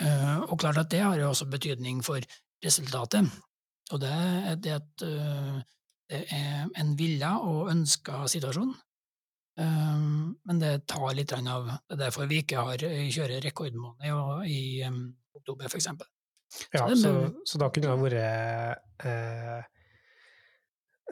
[0.00, 2.20] Uh, og klart at det har jo også betydning for
[2.64, 3.28] resultatet.
[3.92, 4.12] Og det,
[4.64, 5.60] det uh,
[6.12, 8.72] det er en villa og ønska situasjon.
[9.60, 14.12] Um, men det tar litt av Det er derfor vi ikke har, kjører rekordmåned i,
[14.48, 15.04] i um,
[15.36, 16.08] oktober, eksempel.
[16.72, 17.12] Ja, så, så,
[17.44, 19.62] så, da kunne det vært eh,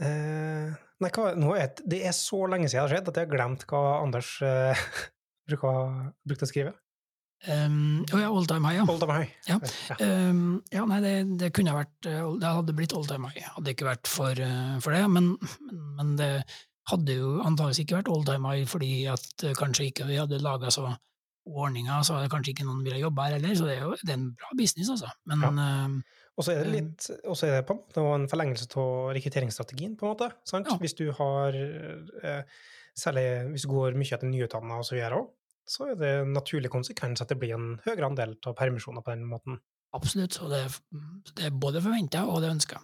[0.05, 3.33] eh, Nei, hva, er, det er så lenge siden det har skjedd at jeg har
[3.33, 4.83] glemt hva Anders eh,
[5.49, 6.75] brukte å skrive.
[7.49, 8.85] Um, oh ja, All Time High, ja.
[8.85, 9.31] Old time high.
[9.49, 9.57] Ja.
[9.89, 9.97] Ja.
[10.29, 13.89] Um, ja nei, det, det, kunne vært Det hadde blitt All Time High, hadde ikke
[13.89, 15.07] vært for, uh, for det.
[15.09, 16.29] Men, men, men, det
[16.91, 20.73] hadde jo antakeligvis ikke vært All Time fordi at uh, kanskje ikke vi hadde laga
[20.75, 20.89] så
[21.51, 23.55] ordninger, så hadde kanskje ikke noen ville jobbe her heller.
[23.59, 25.13] Så det er jo det er en bra business, altså.
[25.31, 25.53] Men ja.
[25.57, 28.69] uh, og så er det litt, og så er det på en måte en forlengelse
[28.81, 30.31] av rekrutteringsstrategien, på en måte.
[30.49, 30.71] sant?
[30.81, 31.57] Hvis du har
[33.01, 33.23] Særlig
[33.53, 35.29] hvis du går mye etter nyutdanna og så videre òg
[35.71, 39.15] så er det en naturlig konsekvens at det blir en høyere andel av permisjoner på
[39.15, 39.61] den måten.
[39.95, 40.65] Absolutt, og det,
[41.37, 42.81] det er både forventa og det ønska.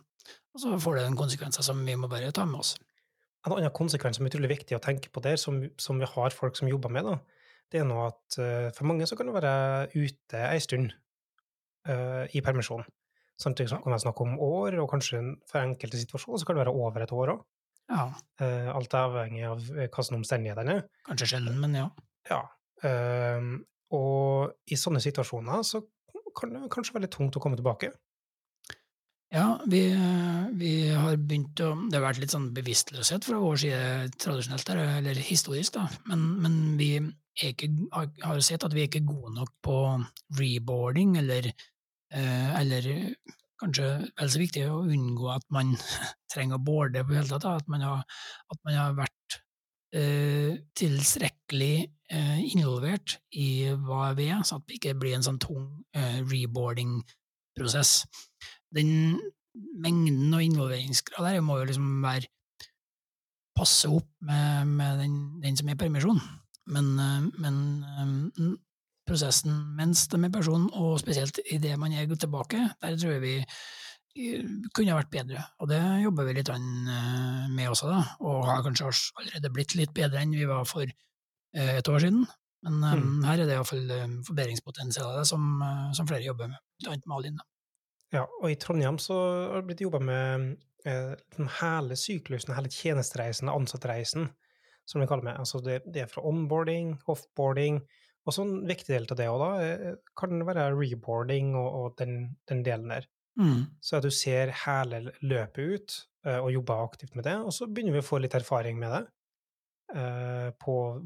[0.54, 2.74] Og så får det en konsekvenser som vi må bare ta med oss.
[3.46, 6.34] En annen konsekvens som er utrolig viktig å tenke på der, som, som vi har
[6.34, 9.36] folk som jobber med, da, det er nå at uh, for mange så kan det
[9.36, 9.52] være
[9.94, 10.94] ute ei stund
[11.88, 12.84] uh, i permisjon.
[13.38, 16.74] Samtidig kan man snakke om år, og kanskje for enkelte situasjoner så kan det være
[16.74, 17.42] over et år òg.
[17.92, 18.06] Ja.
[18.42, 20.86] Uh, alt er avhengig av hvilke omstendigheter det er.
[21.06, 21.88] Kanskje sjelden, men ja.
[22.26, 22.42] Ja,
[23.94, 25.78] og i sånne situasjoner så
[26.36, 27.92] kan det kanskje være litt tungt å komme tilbake.
[29.34, 29.80] Ja, vi,
[30.54, 35.18] vi, har begynt å Det har vært litt sånn bevisstløshet fra vår side tradisjonelt, eller
[35.18, 35.88] historisk, da.
[36.06, 36.90] Men, men vi
[37.42, 37.68] ikke,
[38.22, 39.80] har sett at vi er ikke gode nok på
[40.38, 41.50] reboarding, eller,
[42.14, 42.86] uh, eller
[43.60, 45.74] kanskje vel så viktig å unngå at man
[46.32, 47.50] trenger å boarde på hele tatt.
[47.50, 48.06] At man har,
[48.54, 49.40] at man har vært
[49.96, 51.74] eh, tilstrekkelig
[52.06, 56.20] Eh, involvert i hva vi er, så at det ikke blir en sånn tung eh,
[56.22, 58.04] reboarding-prosess.
[58.74, 59.20] Den
[59.80, 62.28] mengden og involveringsgrad der må jo liksom være
[63.56, 66.20] passe opp med, med den, den, som er i permisjon.
[66.74, 68.56] Men, eh, men
[69.06, 73.22] prosessen mens de er i person, og spesielt idet man er tilbake, der tror jeg
[73.22, 73.36] vi
[74.72, 78.88] kunne vært bedre, og det jobber vi litt med også, da, og har kanskje
[79.20, 80.88] allerede blitt litt bedre enn vi var for
[81.56, 82.26] Eh, et år siden.
[82.62, 83.84] Men um, her er det iallfall
[84.26, 85.60] forbedringspotensialet som,
[85.94, 87.38] som, flere jobber med, blant annet Malin.
[88.14, 90.48] Ja, og i Trondheim så har det blitt jobba med
[90.86, 91.14] eh,
[91.60, 94.28] hele syklusen, hele tjenestereisen, ansattreisen,
[94.86, 95.36] som vi kaller det.
[95.42, 97.80] Altså det, det er fra onboarding, offboarding,
[98.26, 101.98] og så en viktig del av det òg, da, kan det være reboarding og, og
[101.98, 102.16] den,
[102.50, 103.10] den, delen der.
[103.38, 103.66] Mm.
[103.82, 107.94] Så at du ser hele løpet ut, og jobber aktivt med det, og så begynner
[107.94, 109.04] vi å få litt erfaring med det.
[109.94, 111.00] Eh, på,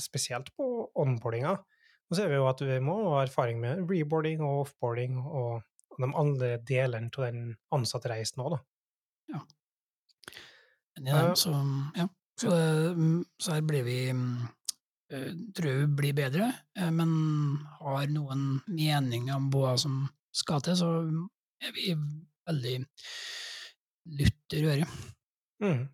[0.00, 1.50] spesielt på onboardinga.
[1.52, 5.60] Og så ser vi jo at vi må ha erfaring med reboarding og offboarding og
[6.02, 8.60] de andre delene av den ansattreisen òg, da.
[9.34, 9.40] Ja.
[11.06, 11.54] ja uh, så,
[11.96, 12.08] ja.
[12.40, 17.10] Så, mm, så, her blir vi uh, tror vi blir bedre, uh, men
[17.80, 20.02] har noen meninger om hva som
[20.34, 20.90] skal til, så
[21.62, 21.94] er vi
[22.44, 22.78] veldig
[24.18, 24.88] lutter øre.
[25.62, 25.84] Mm.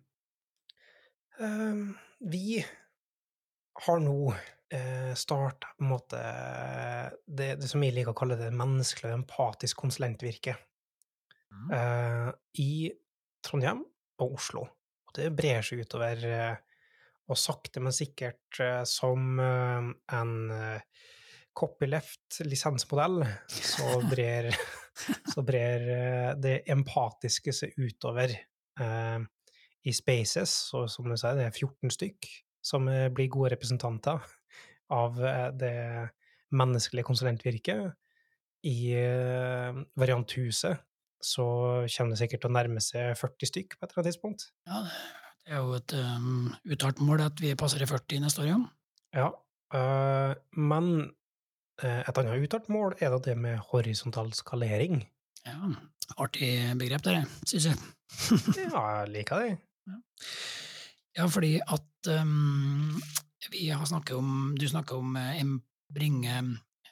[2.31, 2.61] Vi
[3.85, 4.41] har nå eh,
[5.19, 6.19] starta på en måte
[7.27, 10.53] det, det, som jeg liker å kalle det menneskelig og empatisk konsulentvirke
[11.51, 11.71] mm.
[11.73, 12.29] uh,
[12.63, 12.87] i
[13.43, 13.81] Trondheim
[14.23, 14.63] og Oslo.
[15.07, 16.55] Og det brer seg utover, uh,
[17.31, 21.03] og sakte, men sikkert uh, som eh, en eh,
[21.55, 24.49] copyleft-lisensmodell, så brer,
[25.33, 25.85] så brer
[26.39, 28.35] det empatiske seg utover.
[28.79, 29.19] Eh,
[29.89, 32.27] i Spaces, og som du sier, det er 14 stykk
[32.61, 34.21] som eh, blir gode representanter
[34.91, 35.75] av eh, det
[36.55, 37.91] menneskelige konsulentvirket.
[38.67, 40.83] I uh, varianthuset
[41.25, 41.45] så
[41.89, 44.43] kommer det sikkert til å nærme seg 40 stykk på et eller annet tidspunkt.
[44.69, 44.81] Ja,
[45.41, 48.59] det er jo et um, uttalt mål at vi passer i 40 neste år, ja.
[49.17, 49.31] Ja,
[49.79, 50.91] øh, men
[51.81, 55.01] et annet uttalt mål er da det med horisontal skalering.
[55.47, 55.73] Ja,
[56.21, 57.17] artig begrep, det,
[57.49, 57.81] syns jeg.
[58.67, 59.55] ja, jeg liker det.
[61.17, 63.01] Ja, fordi at um,
[63.49, 65.41] vi har snakket om Du snakker om uh,
[65.91, 66.35] bringe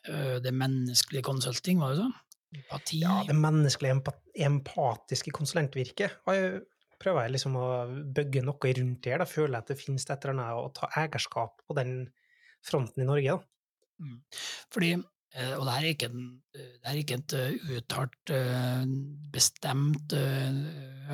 [0.10, 2.18] uh, det menneskelige konsulting, var det sånn?
[2.60, 3.04] Empati?
[3.04, 4.16] Ja, det menneskelige,
[4.48, 6.24] empatiske konsulentvirket.
[6.26, 6.64] Og jeg
[7.00, 7.68] prøver liksom å
[8.16, 9.20] bygge noe rundt det.
[9.22, 11.94] Da føler jeg at det finnes et eller annet å ta eierskap på den
[12.66, 13.38] fronten i Norge.
[13.38, 14.08] Da.
[14.08, 14.18] Mm.
[14.74, 14.92] Fordi
[15.38, 16.10] Eh, og det er ikke,
[16.58, 18.32] eh, det er ikke et eh, uttalt,
[19.34, 20.16] bestemt,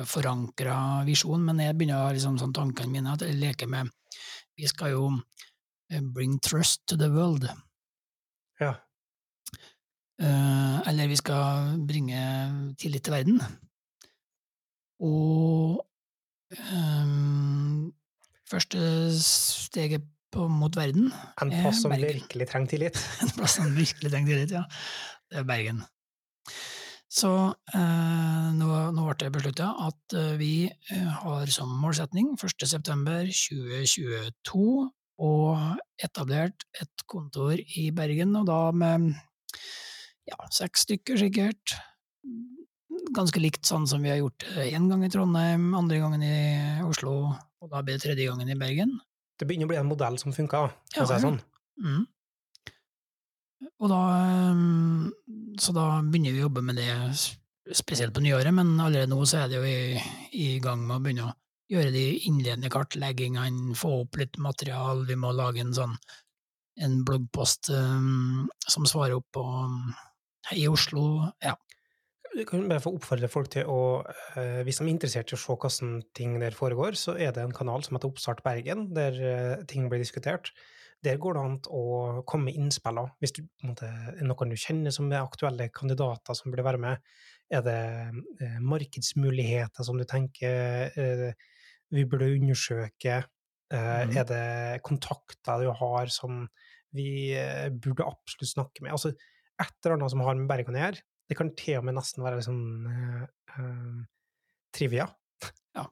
[0.06, 3.92] forankra visjon, men jeg begynner å liksom, sånn tankene mine at jeg leker med
[4.56, 5.10] Vi skal jo
[6.14, 7.44] bring trust to the world.
[8.60, 8.72] Ja.
[10.88, 12.20] Eller vi skal bringe
[12.80, 13.42] tillit til verden.
[15.00, 15.82] Og
[16.46, 17.90] Um,
[18.46, 18.78] første
[19.18, 21.08] steget på, mot verden
[21.42, 22.06] En plass som Bergen.
[22.06, 23.00] virkelig trenger tillit.
[23.22, 24.62] En plass som virkelig trenger tillit, ja.
[25.30, 25.82] Det er Bergen.
[27.06, 34.90] Så eh, nå, nå ble det beslutta at eh, vi eh, har som målsetning 1.9.2022
[35.16, 35.56] å
[36.02, 39.14] etablert et kontor i Bergen, og da med
[40.26, 41.74] ja, seks stykker sikkert.
[43.16, 46.82] Ganske likt sånn som vi har gjort det én gang i Trondheim, andre gangen i
[46.84, 48.90] Oslo, og da blir det tredje gangen i Bergen.
[49.38, 51.40] Det begynner å bli en modell som funker, for å si det sånn.
[51.80, 52.04] Mm.
[53.80, 55.10] Og da ehm,
[55.60, 56.90] Så da begynner vi å jobbe med det,
[57.74, 60.02] spesielt på nyåret, men allerede nå så er det jo i,
[60.38, 61.34] i gang med å begynne å
[61.72, 65.96] gjøre de innledende kartleggingene, få opp litt material, vi må lage en sånn
[66.84, 69.44] en bloggpost um, som svarer opp på
[70.54, 71.56] i Oslo, ja.
[72.36, 74.04] Du kan bare få oppfordre folk til å,
[74.36, 77.40] eh, hvis de er interessert i å se hvordan ting der foregår, så er det
[77.40, 80.50] en kanal som heter Oppstart Bergen, der eh, ting blir diskutert.
[81.04, 81.82] Der går det an å
[82.28, 83.02] komme med innspill.
[83.22, 87.12] Hvis du, måte, er noen du kjenner som er aktuelle kandidater som burde være med,
[87.52, 87.80] er det
[88.42, 91.28] eh, markedsmuligheter som du tenker eh,
[91.94, 93.20] vi burde undersøke?
[93.72, 94.16] Eh, mm.
[94.16, 94.46] Er det
[94.86, 96.46] kontakter du har som
[96.96, 98.96] vi eh, burde absolutt snakke med?
[98.96, 99.12] Altså,
[99.60, 101.06] et eller annet som har med Bergen å gjøre.
[101.26, 103.22] Det kan til og med nesten være sånn eh,
[103.54, 104.02] eh,
[104.74, 105.08] trivia.
[105.76, 105.86] Ja.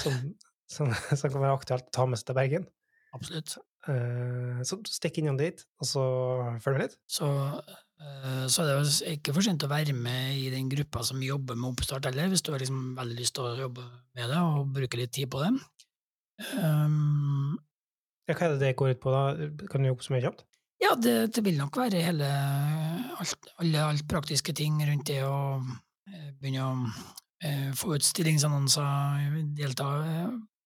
[0.00, 0.16] Som,
[0.70, 2.70] som, som kan være aktuelt å ta med seg til Bergen.
[3.16, 3.58] Absolutt.
[3.90, 6.02] Eh, så stikk innom dit, og så
[6.62, 6.98] følg med litt.
[7.10, 7.26] Så,
[7.98, 11.22] eh, så er det jo ikke for sent å være med i den gruppa som
[11.22, 14.38] jobber med oppstart heller, hvis du har liksom veldig lyst til å jobbe med det
[14.38, 15.50] og bruke litt tid på det.
[16.62, 17.58] Um,
[18.30, 19.50] Ja, hva er det det går ut på, da?
[19.70, 20.46] Kan du oppsummere kjapt?
[20.82, 22.26] ja, det, det vil nok være hele
[23.22, 25.62] alt, alle alt praktiske ting rundt det å
[26.40, 29.86] begynne å få ut stillingsannonser, delta,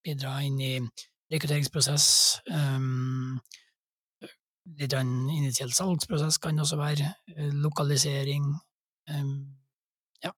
[0.01, 0.71] bidra inn i
[1.33, 2.09] rekrutteringsprosess.
[2.51, 3.39] Um,
[4.79, 7.13] litt av en initiell salgsprosess kan også være.
[7.37, 8.49] eh, Lokalisering.
[9.11, 9.35] Um,
[10.25, 10.33] ja,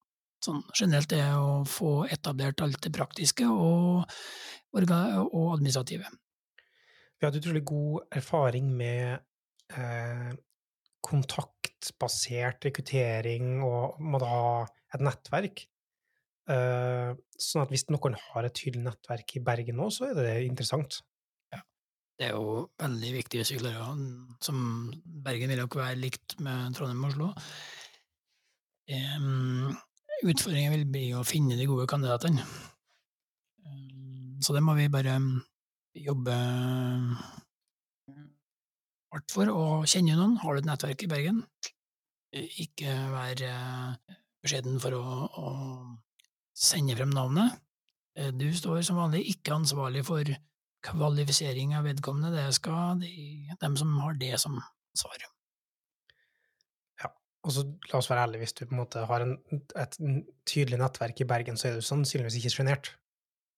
[0.45, 4.05] sånn generelt det å få etablert alt det praktiske og,
[4.73, 6.09] og administrative.
[7.19, 9.17] Vi hadde utrolig god erfaring med
[9.75, 10.29] eh,
[11.03, 14.45] kontaktbasert rekruttering og måtte ha
[14.93, 15.65] et nettverk.
[16.49, 20.33] Eh, sånn at hvis noen har et tydelig nettverk i Bergen nå, så er det
[20.47, 21.01] interessant.
[22.19, 24.57] Det er jo veldig viktig hvis vi klarer å Som
[25.23, 27.29] Bergen vil nok være likt med Trondheim og Oslo.
[28.89, 29.69] Um,
[30.25, 32.43] utfordringen vil bli å finne de gode kandidatene.
[33.63, 35.15] Um, så det må vi bare
[35.95, 36.35] jobbe
[39.13, 40.35] hardt for å kjenne noen.
[40.43, 41.43] Har du et nettverk i Bergen,
[42.35, 45.03] ikke vær eh, beskjeden for å,
[45.39, 45.53] å
[46.59, 47.59] sende frem navnet.
[48.17, 50.35] Eh, Du står som vanlig ikke ansvarlig for
[50.85, 53.11] kvalifisering av vedkommende, det skal de,
[53.59, 54.61] dem som har det som
[54.95, 55.27] svar.
[57.47, 59.37] Og så la oss være ærlige, hvis du på en måte har en,
[59.79, 59.93] et
[60.47, 62.91] tydelig nettverk i Bergen, så er du sannsynligvis ikke sjenert.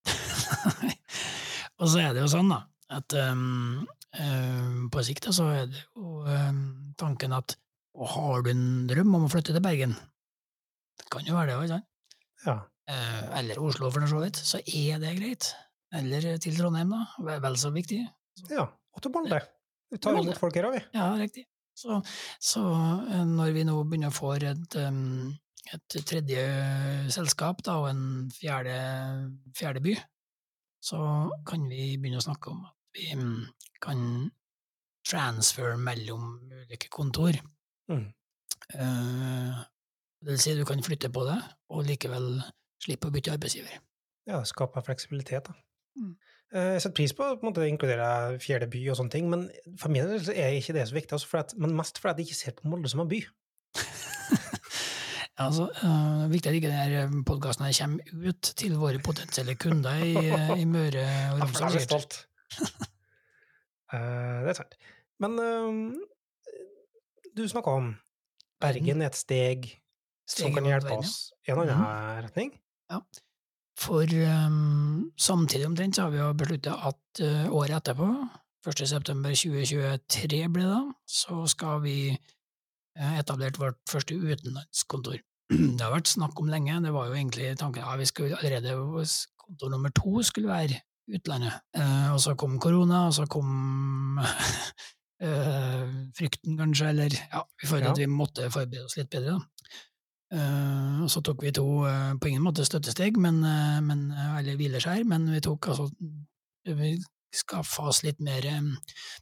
[1.81, 2.59] og så er det jo sånn, da,
[2.93, 3.81] at um,
[4.21, 6.61] um, på sikt så er det jo um,
[7.01, 7.57] tanken at
[7.97, 9.97] og har du en drøm om å flytte til Bergen,
[11.01, 11.89] det kan jo være det òg, ikke sant?
[12.45, 12.55] Ja.
[12.91, 15.51] Eh, eller Oslo for så vidt, så er det greit.
[15.95, 17.39] Eller til Trondheim, da.
[17.43, 18.04] Vel så viktig.
[18.49, 18.67] ja.
[18.91, 19.39] Og til Molde.
[19.91, 20.82] Vi tar imot folk her òg, vi.
[20.95, 21.45] Ja, riktig.
[21.77, 22.01] Så,
[22.43, 22.63] så
[23.08, 25.32] eh, når vi nå begynner å få et, um,
[25.71, 26.43] et tredje
[27.15, 28.04] selskap da, og en
[28.36, 28.75] fjerde,
[29.58, 29.95] fjerde by,
[30.84, 30.99] så
[31.47, 33.41] kan vi begynne å snakke om at vi mm,
[33.84, 34.01] kan
[35.08, 37.38] transfer mellom ulike kontor.
[37.91, 38.08] Mm.
[38.75, 39.62] Eh,
[40.21, 41.39] det vil si, du kan flytte på det,
[41.73, 42.34] og likevel
[42.82, 43.80] slippe å bytte arbeidsgiver.
[44.30, 45.54] Ja, det skaper fleksibilitet, da.
[46.00, 46.15] Mm.
[46.54, 49.94] Eh, Jeg setter pris på på å inkludere fjerde by og sånne ting, men for
[49.94, 51.17] min del er ikke det så viktig.
[51.17, 53.22] Altså at, men mest fordi jeg ikke ser på Molde som en by.
[55.39, 60.12] Ja, altså, øh, viktig at ikke denne podkasten kommer ut til våre potensielle kunder i,
[60.17, 61.76] øh, i Møre og Romsdal.
[61.76, 62.17] er stolt.
[63.94, 64.76] uh, det er sant.
[65.24, 65.94] Men uh,
[67.38, 67.96] du snakka om
[68.62, 69.72] Bergen er et steg
[70.30, 72.54] som kan hjelpe oss i en annen retning.
[73.80, 78.10] For um, samtidig omtrent så har vi jo beslutta at uh, året etterpå,
[78.67, 78.84] 1.
[78.88, 85.17] september 2023 blir det så skal vi uh, etablert vårt første utenlandskontor.
[85.77, 88.75] Det har vært snakk om lenge, det var jo egentlig tanken ja, vi skulle allerede
[89.41, 90.80] kontor nummer to skulle være
[91.12, 91.58] utlandet.
[91.75, 94.19] Uh, og så kom korona, og så kom
[96.17, 97.91] frykten kanskje, eller ja, vi følte Ja.
[97.91, 99.36] at vi måtte forberede oss litt bedre.
[99.38, 99.82] da.
[100.32, 104.06] Eh, og så tok vi to uh, på ingen måte støttesteg, men, uh, men,
[104.39, 105.89] eller hvileskjær, men vi tok altså
[106.62, 106.94] Vi
[107.36, 108.74] skaffa oss litt mer um,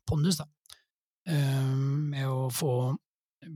[0.05, 0.45] pondus, da.
[1.29, 2.71] Med å få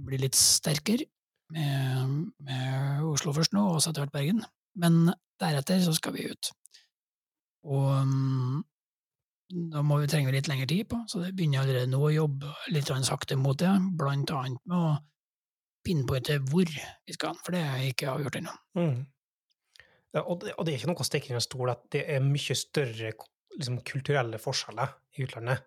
[0.06, 1.08] bli litt sterkere
[1.52, 2.12] med,
[2.46, 4.44] med Oslo først nå, og så etter hvert Bergen.
[4.80, 5.10] Men
[5.42, 6.52] deretter så skal vi ut.
[7.66, 8.62] Og um,
[9.74, 12.14] da må vi, trenger vi litt lengre tid på, så det begynner allerede nå å
[12.14, 14.94] jobbe litt sakte mot det, blant annet med å
[15.84, 18.56] pinpointe hvor vi skal, for det har jeg ikke avgjort ennå.
[18.80, 18.98] Mm.
[20.14, 22.26] Ja, og, det, og det er ikke noe å stikke under stol at det er
[22.26, 23.14] mye større
[23.56, 25.66] liksom, kulturelle forskjeller i utlandet.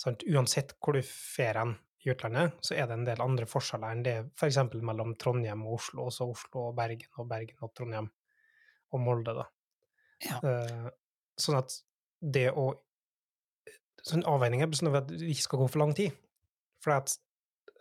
[0.00, 0.24] Sant?
[0.26, 4.04] Uansett hvor du fer hen i utlandet, så er det en del andre forskjeller enn
[4.06, 4.58] det f.eks.
[4.80, 8.08] mellom Trondheim og Oslo, og så Oslo og Bergen, og Bergen og Trondheim
[8.90, 9.46] og Molde, da.
[10.24, 10.38] Ja.
[10.44, 10.88] Eh,
[11.40, 11.76] sånn at
[12.20, 12.72] det å
[14.00, 16.14] Sånn avveining er sånn at det ikke skal gå for lang tid.
[16.80, 17.12] For at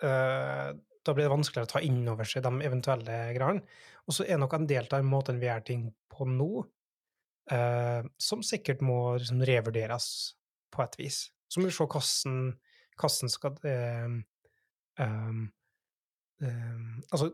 [0.04, 0.74] eh,
[1.06, 3.64] da blir det vanskeligere å ta inn over seg de eventuelle greiene.
[4.08, 6.50] Og så er nok en del av måten vi gjør ting på nå,
[7.54, 10.10] eh, som sikkert må liksom, revurderes
[10.74, 11.22] på et vis.
[11.50, 12.42] Så må vi se hvordan,
[13.00, 14.18] hvordan skal eh,
[15.02, 15.40] um,
[16.44, 17.32] um, Altså,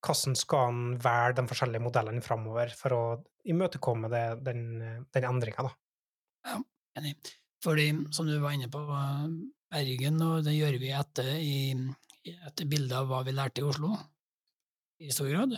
[0.00, 3.04] hvordan skal en velge de forskjellige modellene framover for å
[3.50, 4.66] imøtekomme det, den,
[5.12, 5.72] den endringa, da?
[6.50, 6.60] Ja,
[7.00, 7.16] enig.
[7.60, 9.26] Fordi, som du var inne på, eh,
[9.70, 11.74] Bergen, og det gjør vi etter, i,
[12.26, 13.94] etter bilde av hva vi lærte i Oslo,
[15.00, 15.56] i stor grad.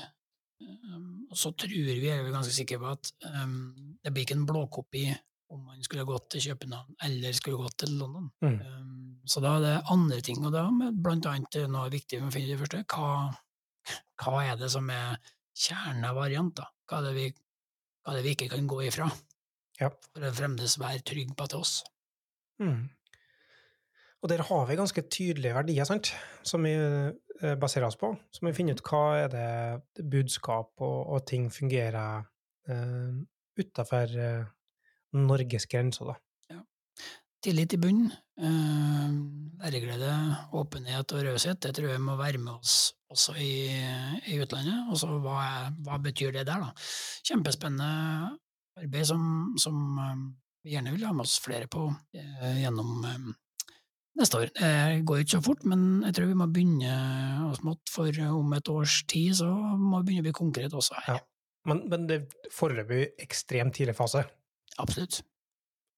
[0.63, 3.11] Um, og så tror vi, er vi ganske sikre på, at
[3.43, 5.07] um, det blir ikke en blåkopi
[5.53, 8.31] om man skulle gått til København eller skulle gått til London.
[8.45, 8.61] Mm.
[8.61, 12.35] Um, så da er det andre ting, og da blant annet noe viktig med å
[12.35, 15.19] finne det første, hva, hva er det som er
[15.53, 16.71] kjernen av variant, da?
[16.89, 17.29] Hva er det vi,
[18.03, 19.11] hva er det vi ikke kan gå ifra?
[19.81, 19.91] Ja.
[19.91, 21.77] For å fremdeles være trygg på til oss.
[22.63, 22.87] Mm.
[24.23, 26.13] Og der har vi ganske tydelige verdier, sant,
[26.47, 28.13] som vi eh, baserer oss på.
[28.31, 32.23] Så må vi finne ut hva er det budskap og, og ting fungerer
[32.71, 33.17] uh,
[33.59, 34.45] utafor uh,
[35.19, 36.19] Norges grenser, da.
[37.43, 39.11] Tillit i bunnen, uh,
[39.65, 40.13] læreglede,
[40.55, 43.53] åpenhet og raushet, det tror jeg må være med oss også i,
[44.31, 44.87] i utlandet.
[44.91, 45.43] Og så hva,
[45.85, 46.71] hva betyr det der, da?
[47.27, 48.39] Kjempespennende
[48.81, 49.25] arbeid som,
[49.61, 50.23] som eh,
[50.65, 53.31] vi gjerne vil ha med oss flere på eh, gjennom eh,
[54.19, 54.51] neste år.
[54.59, 56.97] Det går ikke så fort, men jeg tror vi må begynne
[57.47, 60.99] å smått, for om et års tid så må vi begynne å bli konkrete også
[61.01, 61.17] her.
[61.17, 61.19] Ja.
[61.71, 64.25] Men, men det er foreløpig ekstremt tidlig fase.
[64.83, 65.21] Absolutt.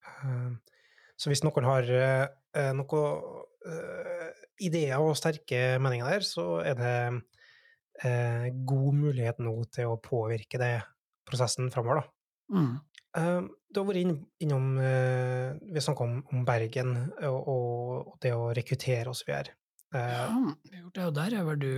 [0.04, 0.52] Eh,
[1.16, 3.22] Så hvis noen har eh, noen
[3.70, 4.30] eh,
[4.66, 6.96] ideer og sterke meninger der, så er det
[8.02, 10.74] eh, god mulighet nå til å påvirke det
[11.24, 12.58] prosessen framover, da.
[12.58, 12.72] Mm.
[13.16, 13.42] Eh,
[13.74, 16.92] Du har vært inn, innom eh, Vi snakka om, om Bergen
[17.26, 19.54] og, og det å rekruttere og så videre.
[19.94, 20.28] Eh, Ja,
[20.70, 21.72] vi har gjort det, og der er vel du,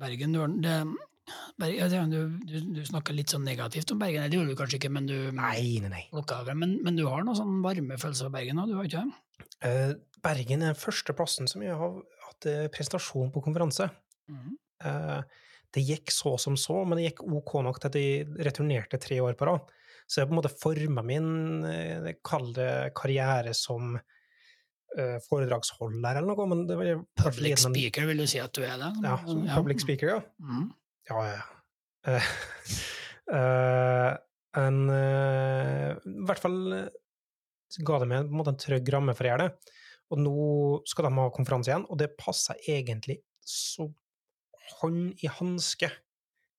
[0.00, 0.36] Bergen.
[0.36, 0.76] Du, det,
[1.60, 4.92] Bergen du, du, du snakka litt sånn negativt om Bergen, det gjorde du kanskje ikke,
[4.92, 6.04] men du nei, nei, nei.
[6.56, 9.44] Men, men du har noen sånn varme følelser av Bergen òg, du har ikke det?
[9.68, 9.92] Eh,
[10.24, 13.88] Bergen er førsteplassen som jeg har hatt eh, presentasjon på konferanse.
[14.84, 15.20] Eh,
[15.76, 19.20] det gikk så som så, men det gikk ok nok til at jeg returnerte tre
[19.22, 19.68] år på rad.
[20.10, 26.26] Så jeg på en måte forma min eh, kall det karriere som eh, foredragsholder eller
[26.32, 26.46] noe.
[26.50, 28.90] Men det var Public speaker, vil du si at du er det?
[29.06, 30.18] Ja, som public speaker, ja.
[30.42, 30.64] Mm.
[31.10, 31.44] Ja, ja.
[32.08, 32.32] Uh,
[33.30, 34.10] uh,
[34.64, 36.58] en uh, I hvert fall
[37.86, 39.78] ga det meg en måte en trygg ramme for å gjøre det.
[40.10, 40.44] Og nå
[40.90, 43.86] skal de ha konferanse igjen, og det passer egentlig så
[44.80, 45.90] hånd i hanske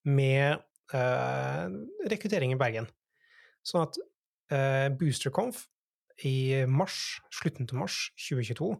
[0.08, 2.88] med rekruttering i Bergen.
[3.68, 4.00] Sånn at
[4.54, 5.66] eh, BoosterConf
[6.28, 8.74] i mars, slutten til mars 2022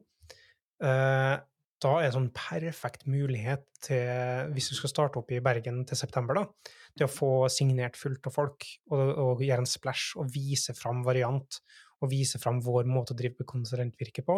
[0.86, 1.38] eh,
[1.82, 5.98] da er det sånn perfekt mulighet til, hvis du skal starte opp i Bergen til
[5.98, 10.30] september, da, til å få signert fullt av folk og, og gjøre en splash og
[10.34, 11.62] vise fram variant
[12.02, 14.38] og vise fram vår måte å drive på konsulentvirke på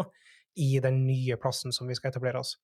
[0.64, 2.56] i den nye plassen som vi skal etablere oss.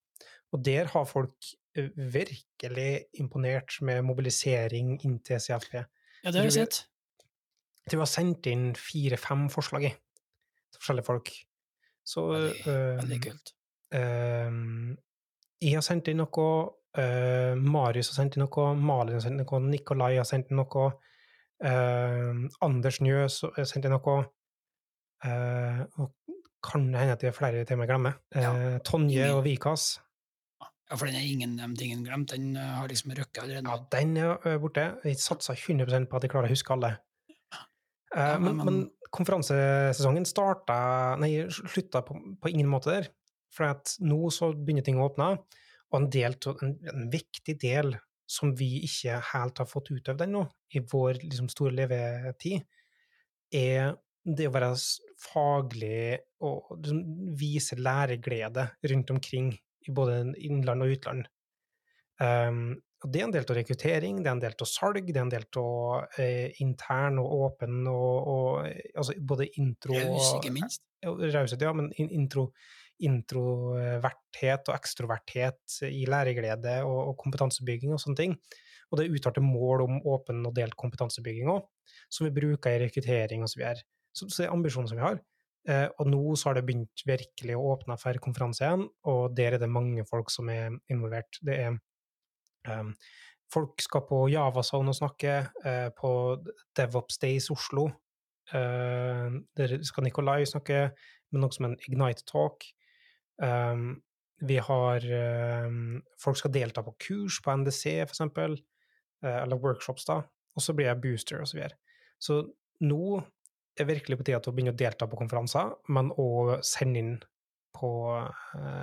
[0.54, 5.82] Og der har folk eh, virkelig imponert med mobilisering inn til CFP.
[6.24, 6.84] Ja, det har jeg sett.
[7.90, 9.94] Jeg tror jeg har sendt inn fire-fem forslag i,
[10.70, 11.32] til forskjellige folk.
[12.06, 13.54] Så Veldig, Veldig kult.
[13.98, 14.98] Ehm,
[15.60, 16.50] jeg har sendt inn noe,
[17.02, 20.62] eh, Marius har sendt inn noe, Malin har sendt inn noe, Nikolai har sendt inn
[20.62, 20.92] noe,
[22.64, 24.20] Anders Njøs har sendt inn noe,
[25.26, 26.14] eh, og
[26.64, 28.16] kan det hende at det er flere til jeg glemmer.
[28.36, 28.54] Ja.
[28.54, 29.98] Eh, Tonje og Vikas,
[30.90, 32.32] Ja, for den er ingen nevnt, ingen glemt.
[32.32, 33.70] Den har liksom røkket allerede.
[33.70, 34.98] ja, den er borte.
[35.06, 36.98] Jeg satser 100% på at jeg klarer å huske alle.
[38.16, 43.10] Eh, Ja, men- men, men konferansesesongen starta Nei, slutta på, på ingen måte der.
[43.54, 45.32] For at nå så begynner ting å åpne,
[45.90, 47.96] og en, del, en, en viktig del
[48.30, 50.44] som vi ikke helt har fått utøvd ennå,
[50.78, 52.62] i vår liksom, store levetid,
[53.52, 54.76] er det å være
[55.18, 57.00] faglig og liksom,
[57.40, 59.50] vise læreglede rundt omkring
[59.88, 61.26] i både innland og utland.
[62.22, 62.78] Um,
[63.08, 65.32] det er en del av rekruttering, det er en del av salg, det er en
[65.32, 70.84] del av eh, intern og åpen og, og altså både intro Raus, ikke minst.
[71.06, 72.50] Raushet, ja, men intro,
[73.08, 78.36] introverthet og ekstroverthet i læreglede og, og, kompetansebygging og sånne ting.
[78.90, 81.64] Og det er uttalte mål om åpen og delt kompetansebygging òg,
[82.12, 83.54] som vi bruker i rekruttering osv.
[83.54, 83.86] Så, videre.
[84.18, 85.22] så det er ambisjonen som vi har.
[85.70, 89.56] Eh, og nå så har det begynt virkelig å åpne for konferanse igjen, og der
[89.56, 91.40] er det mange folk som er involvert.
[91.46, 91.78] Det er
[92.68, 92.94] Um,
[93.54, 96.12] folk skal på Javasone og snakke, uh, på
[96.78, 97.88] DevOps Days Oslo.
[98.54, 100.90] Uh, der skal Nikolai snakke
[101.32, 102.66] med noe som en Ignite Talk.
[103.42, 104.02] Um,
[104.40, 105.04] vi har
[105.68, 108.56] um, Folk skal delta på kurs på NDC, for eksempel,
[109.26, 110.22] uh, eller workshops, da.
[110.56, 111.78] Og så blir jeg booster, og så videre.
[112.20, 112.42] Så
[112.84, 113.20] nå
[113.80, 117.14] er virkelig på tide til å begynne å delta på konferanser, men òg sende inn
[117.76, 117.90] på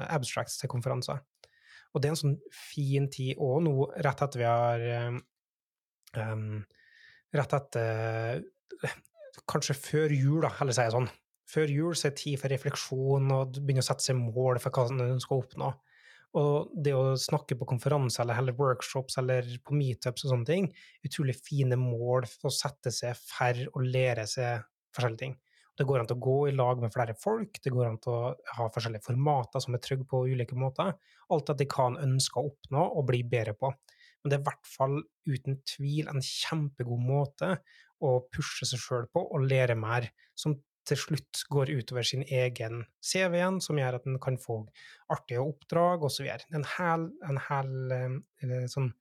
[0.09, 1.19] abstracts til konferanser.
[1.97, 3.75] Og det er en sånn fin tid òg nå,
[4.05, 4.83] rett etter vi har
[6.21, 6.59] um,
[7.37, 8.45] Rett etter
[9.49, 11.09] Kanskje før jul, da, eller sier jeg sånn.
[11.47, 14.75] Før jul så er det tid for refleksjon og begynne å sette seg mål for
[14.75, 15.69] hva en skal oppnå.
[16.41, 20.71] Og det å snakke på konferanser eller heller workshops eller på meetups og sånne ting,
[21.07, 24.65] utrolig fine mål for å sette seg for å lære seg
[24.97, 25.37] forskjellige ting.
[25.77, 28.15] Det går an til å gå i lag med flere folk, det går an til
[28.15, 30.95] å ha forskjellige formater som er trygge på ulike måter.
[31.33, 33.73] Alt dette de kan ønske å oppnå og bli bedre på.
[34.23, 34.97] Men det er i hvert fall
[35.29, 37.51] uten tvil en kjempegod måte
[38.05, 40.57] å pushe seg sjøl på og lære mer, som
[40.87, 44.61] til slutt går utover sin egen CV igjen, som gjør at en kan få
[45.13, 46.29] artige oppdrag osv.
[46.55, 48.93] En hel, en hel eh, sånn,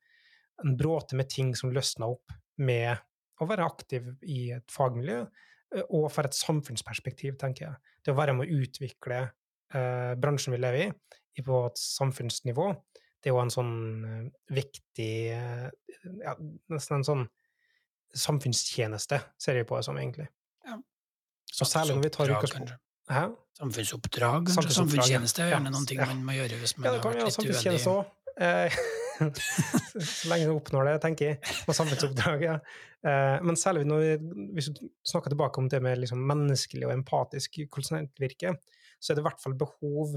[0.64, 2.96] en bråte med ting som løsner opp med
[3.40, 7.94] å være aktiv i et fagmiljø, Eh, og for et samfunnsperspektiv, tenker jeg.
[8.06, 12.70] Det å være med å utvikle eh, bransjen vi lever i, på et samfunnsnivå,
[13.24, 15.68] det er jo en sånn eh, viktig eh,
[16.22, 16.36] ja,
[16.70, 17.24] Nesten en sånn
[18.16, 20.28] samfunnstjeneste, ser jeg på det som, egentlig.
[20.68, 20.78] Ja.
[21.52, 23.24] Så særlig når vi tar utgangspunkt Hæ?
[23.60, 24.74] Samfunnsoppdrag, kanskje.
[24.74, 25.82] Samfunnstjeneste er gjerne ja.
[25.88, 26.08] ting ja.
[26.10, 27.98] man må gjøre hvis man ja, har vært litt uheldig.
[28.46, 28.78] Eh,
[29.16, 32.46] så lenge du oppnår det, tenker jeg, på samfunnsoppdrag.
[32.46, 32.60] Ja.
[33.06, 36.96] Eh, men særlig når vi, hvis du snakker tilbake om det med liksom menneskelig og
[36.96, 38.56] empatisk konsulentvirke,
[39.00, 40.16] så er det i hvert fall behov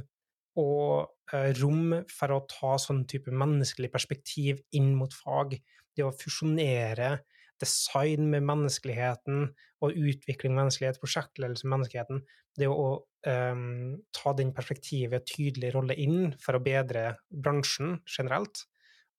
[0.59, 5.59] og eh, rom for å ta sånn type menneskelig perspektiv inn mot fag.
[5.94, 7.18] Det å fusjonere
[7.59, 9.49] design med menneskeligheten
[9.84, 12.22] og utvikling av menneskelighet, prosjektledelse med menneskeligheten.
[12.59, 18.64] Det å um, ta den perspektivet tydelig rolle inn for å bedre bransjen generelt,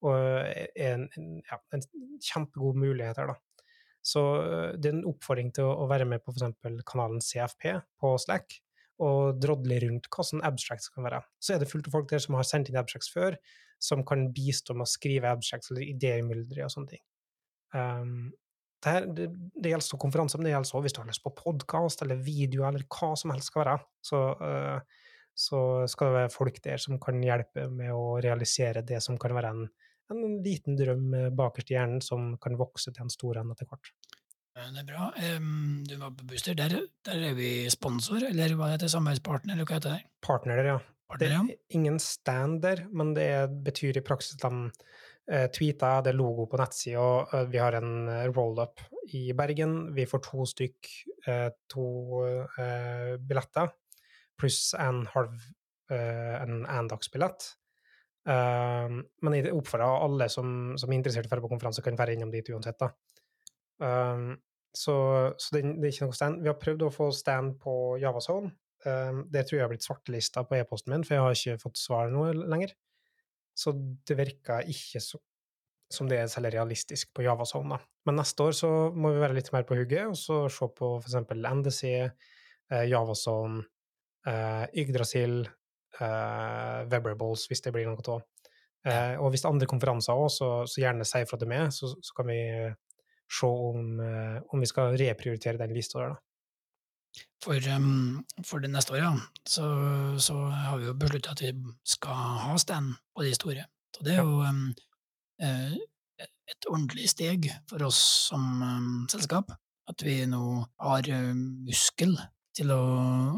[0.06, 1.08] og er en,
[1.44, 1.86] ja, en
[2.24, 3.38] kjempegod mulighet her, da.
[4.06, 6.82] Så eh, det er en oppfordring til å, være med på f.eks.
[6.88, 8.60] kanalen CFP på Slack,
[9.00, 11.22] og drodle rundt hva sånn abstracts kan være.
[11.40, 13.38] Så er det fullt av folk der som har sendt inn abstracts før,
[13.80, 17.04] som kan bistå med å skrive abstracts eller idémyldre og sånne ting.
[17.72, 18.32] Um,
[18.84, 21.36] det, her, det, det, gjelder konferanser, men det gjelder også hvis du har lyst på
[21.38, 23.78] podkast eller video eller hva som helst skal være.
[24.04, 29.00] Så, uh, så, skal det være folk der som kan hjelpe med å realisere det
[29.06, 29.64] som kan være en,
[30.14, 33.92] en liten drøm bakerst i hjernen, som kan vokse til en stor en etter hvert.
[34.60, 35.10] Det er bra.
[35.38, 36.56] Um, du var på Booster.
[36.58, 36.74] Der,
[37.08, 38.94] der, er vi sponsor, eller hva heter det?
[38.96, 40.10] Samarbeidspartner, eller hva heter det?
[40.26, 40.80] Partner, ja.
[41.08, 41.44] Partner, ja.
[41.48, 43.30] Det er ingen stand der, men det
[43.64, 44.72] betyr i praksis at de
[45.32, 48.84] uh, tweeter, det er logo på nettsida, uh, vi har en eh, roll-up
[49.16, 49.78] i Bergen.
[49.96, 50.92] Vi får to stykk,
[51.28, 51.86] uh, to
[52.26, 53.72] eh, billetter,
[54.40, 55.40] pluss en halv
[55.92, 57.54] eh, en endagsbillett.
[58.30, 61.98] Uh, men jeg oppfordrer alle som, som, er interessert i å dra på konferanse, kan
[61.98, 62.78] være innom dit uansett.
[62.82, 62.92] da.
[63.80, 64.36] Um,
[64.76, 64.96] så,
[65.38, 66.44] så det, det, er ikke noe stand.
[66.44, 68.52] Vi har prøvd å få stand på Javazone.
[68.86, 71.82] Um, det tror jeg har blitt svartelista på e-posten min, for jeg har ikke fått
[71.82, 72.76] svar nå lenger.
[73.58, 73.74] Så
[74.08, 75.20] det virker ikke så,
[75.92, 77.80] som det er særlig realistisk på Javazone.
[78.08, 80.94] Men neste år så må vi være litt mer på hugget og så se på
[81.02, 81.18] f.eks.
[81.34, 81.82] NDC,
[82.72, 83.66] uh, Javazone,
[84.30, 85.42] uh, Yggdrasil,
[85.98, 88.26] eh, Webrables, hvis det blir noe av.
[88.88, 91.66] Uh, og hvis det er andre konferanser òg, så, så, gjerne si fra til meg,
[91.76, 92.40] så, så kan vi
[93.28, 96.24] se om, uh, om, vi skal reprioritere den lista der, da.
[97.44, 99.66] For, um, for det neste året så,
[100.22, 101.52] så, har vi jo besluttet at vi
[101.84, 103.68] skal ha stand på de store.
[103.96, 104.68] Så det er jo um,
[105.44, 109.52] et ordentlig steg for oss som um, selskap
[109.90, 110.44] at vi nå
[110.86, 111.10] har
[111.66, 112.16] muskel
[112.56, 112.84] til å,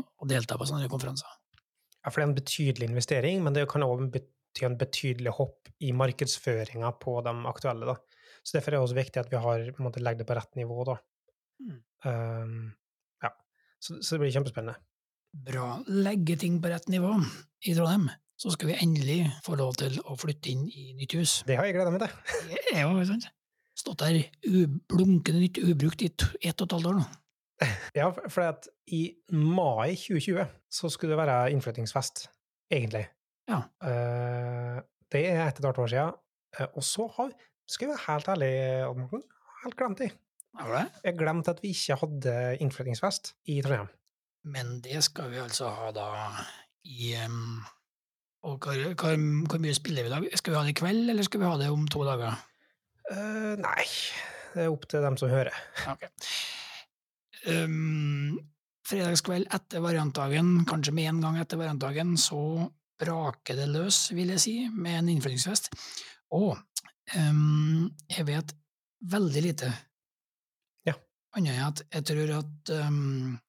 [0.04, 1.41] å, delta på sånne konferanser.
[2.02, 5.70] Ja, for det er en betydelig investering, men det kan òg bety en betydelig hopp
[5.82, 7.94] i markedsføringa på de aktuelle.
[7.94, 8.22] Da.
[8.42, 10.82] Så derfor er det også viktig at vi har, måte, legger det på rett nivå.
[10.90, 10.98] Da.
[11.62, 11.78] Mm.
[12.06, 12.56] Um,
[13.22, 13.32] ja.
[13.78, 14.80] Så, så det blir kjempespennende.
[15.32, 15.68] Bra.
[15.88, 17.14] Legge ting på rett nivå
[17.70, 18.10] i Trondheim,
[18.42, 21.38] så skal vi endelig få lov til å flytte inn i nytt hus.
[21.48, 22.50] Det har jeg gleda meg til.
[22.50, 23.30] Det er jo sant.
[23.78, 24.18] Stått der
[24.92, 27.06] blunkende nytt ubrukt i ett og et halvt år nå.
[28.00, 29.02] Ja, for at i
[29.32, 32.26] mai 2020 så skulle det være innflyttingsfest,
[32.72, 33.06] egentlig.
[33.50, 33.62] Ja.
[33.84, 34.82] Uh,
[35.12, 36.20] det er et og et halvt år siden.
[36.60, 37.32] Uh, og så har
[37.72, 38.54] Skal jeg være helt ærlig,
[38.88, 39.22] Odd Morten,
[39.64, 40.12] helt glemt det.
[40.60, 40.88] Har du det?
[41.04, 43.88] Jeg glemte at vi ikke hadde innflyttingsfest i Trondheim.
[44.44, 46.08] Men det skal vi altså ha da
[46.84, 47.62] i um,
[48.44, 49.16] Og hvor, hvor,
[49.48, 50.38] hvor, mye spiller vi i dag?
[50.38, 52.42] Skal vi ha det i kveld, eller skal vi ha det om to dager?
[53.12, 53.86] Uh, nei,
[54.56, 55.56] det er opp til dem som hører.
[55.94, 56.10] Okay.
[57.50, 58.38] Um,
[58.88, 62.70] fredagskveld etter variantdagen, kanskje med en gang etter variantdagen, så
[63.02, 65.72] braker det løs, vil jeg si, med en innflyttingsfest.
[66.38, 66.54] Og
[67.18, 68.54] um, jeg vet
[69.12, 69.72] veldig lite.
[70.88, 70.96] Ja.
[71.38, 73.40] Annet enn at jeg tror at um,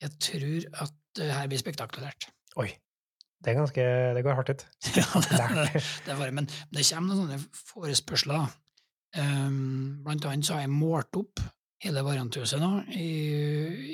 [0.00, 2.30] Jeg tror at det her blir spektakulært.
[2.56, 2.70] Oi.
[3.40, 3.84] Det er ganske
[4.16, 4.62] Det går hardt ut.
[5.00, 8.50] ja, det, det er bare, men det kommer noen sånne forespørsler.
[9.16, 11.42] Um, blant annet så har jeg målt opp
[11.84, 13.08] hele varianthuset nå i,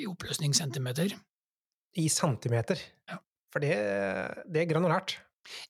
[0.03, 1.14] i oppløsning centimeter.
[1.97, 2.80] I centimeter?
[3.09, 3.20] Ja.
[3.53, 3.76] For det,
[4.53, 5.16] det er granulært.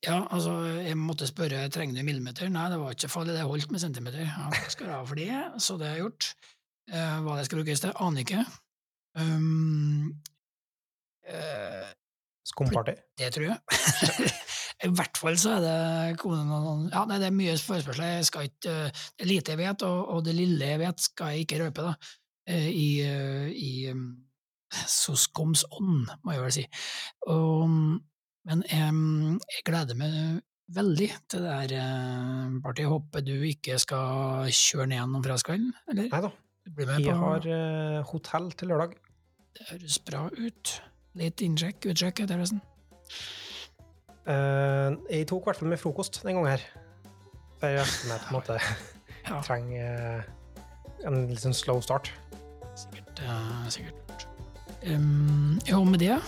[0.04, 2.48] Ja, altså, jeg måtte spørre trenger du millimeter.
[2.52, 4.24] Nei, det var ikke farlig, det holdt med centimeter.
[4.24, 6.30] Ja, skal jeg ha for det, så det har jeg gjort.
[6.92, 8.44] Eh, hva det skal brukes til, aner ikke.
[9.20, 10.14] Um,
[11.28, 11.92] eh,
[12.46, 12.96] Skumparty?
[13.20, 13.58] Det tror jeg.
[14.84, 18.04] I hvert fall så er det noen Ja, det er mye forespørsel.
[18.18, 21.32] Jeg skal ikke Det er lite jeg vet, og, og, det lille jeg vet, skal
[21.32, 21.94] jeg ikke røpe, da.
[22.46, 24.10] Eh, I, eh, i um,
[24.86, 26.66] Soskoms ånd, må jeg vel si.
[27.32, 27.72] Og,
[28.46, 28.92] men jeg,
[29.54, 30.18] jeg gleder meg
[30.76, 32.90] veldig til det uh, partiet.
[32.90, 36.10] Håper du ikke skal kjøre ned gjennom fredagskvelden, eller?
[36.12, 36.32] Nei da.
[36.76, 38.96] Vi har uh, hotell til lørdag.
[39.56, 40.76] Det høres bra ut.
[41.16, 42.60] Litt innsjekk, utsjekk det resten.
[44.26, 46.64] Uh, jeg tok i hvert fall med frokost den gangen her.
[47.60, 48.58] For jeg resten meg på en måte
[49.28, 49.38] ja.
[49.46, 50.56] trenger uh,
[51.06, 52.10] en litt sånn slow start.
[52.76, 53.22] Sikkert.
[53.22, 54.26] Uh, sikkert.
[54.86, 56.18] Um, ja, med det,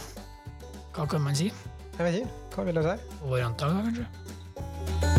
[0.96, 1.50] hva kan man si?
[1.98, 2.34] Jeg vet ikke.
[2.54, 2.98] Hva vil du si?
[3.26, 5.16] Varianter, kanskje?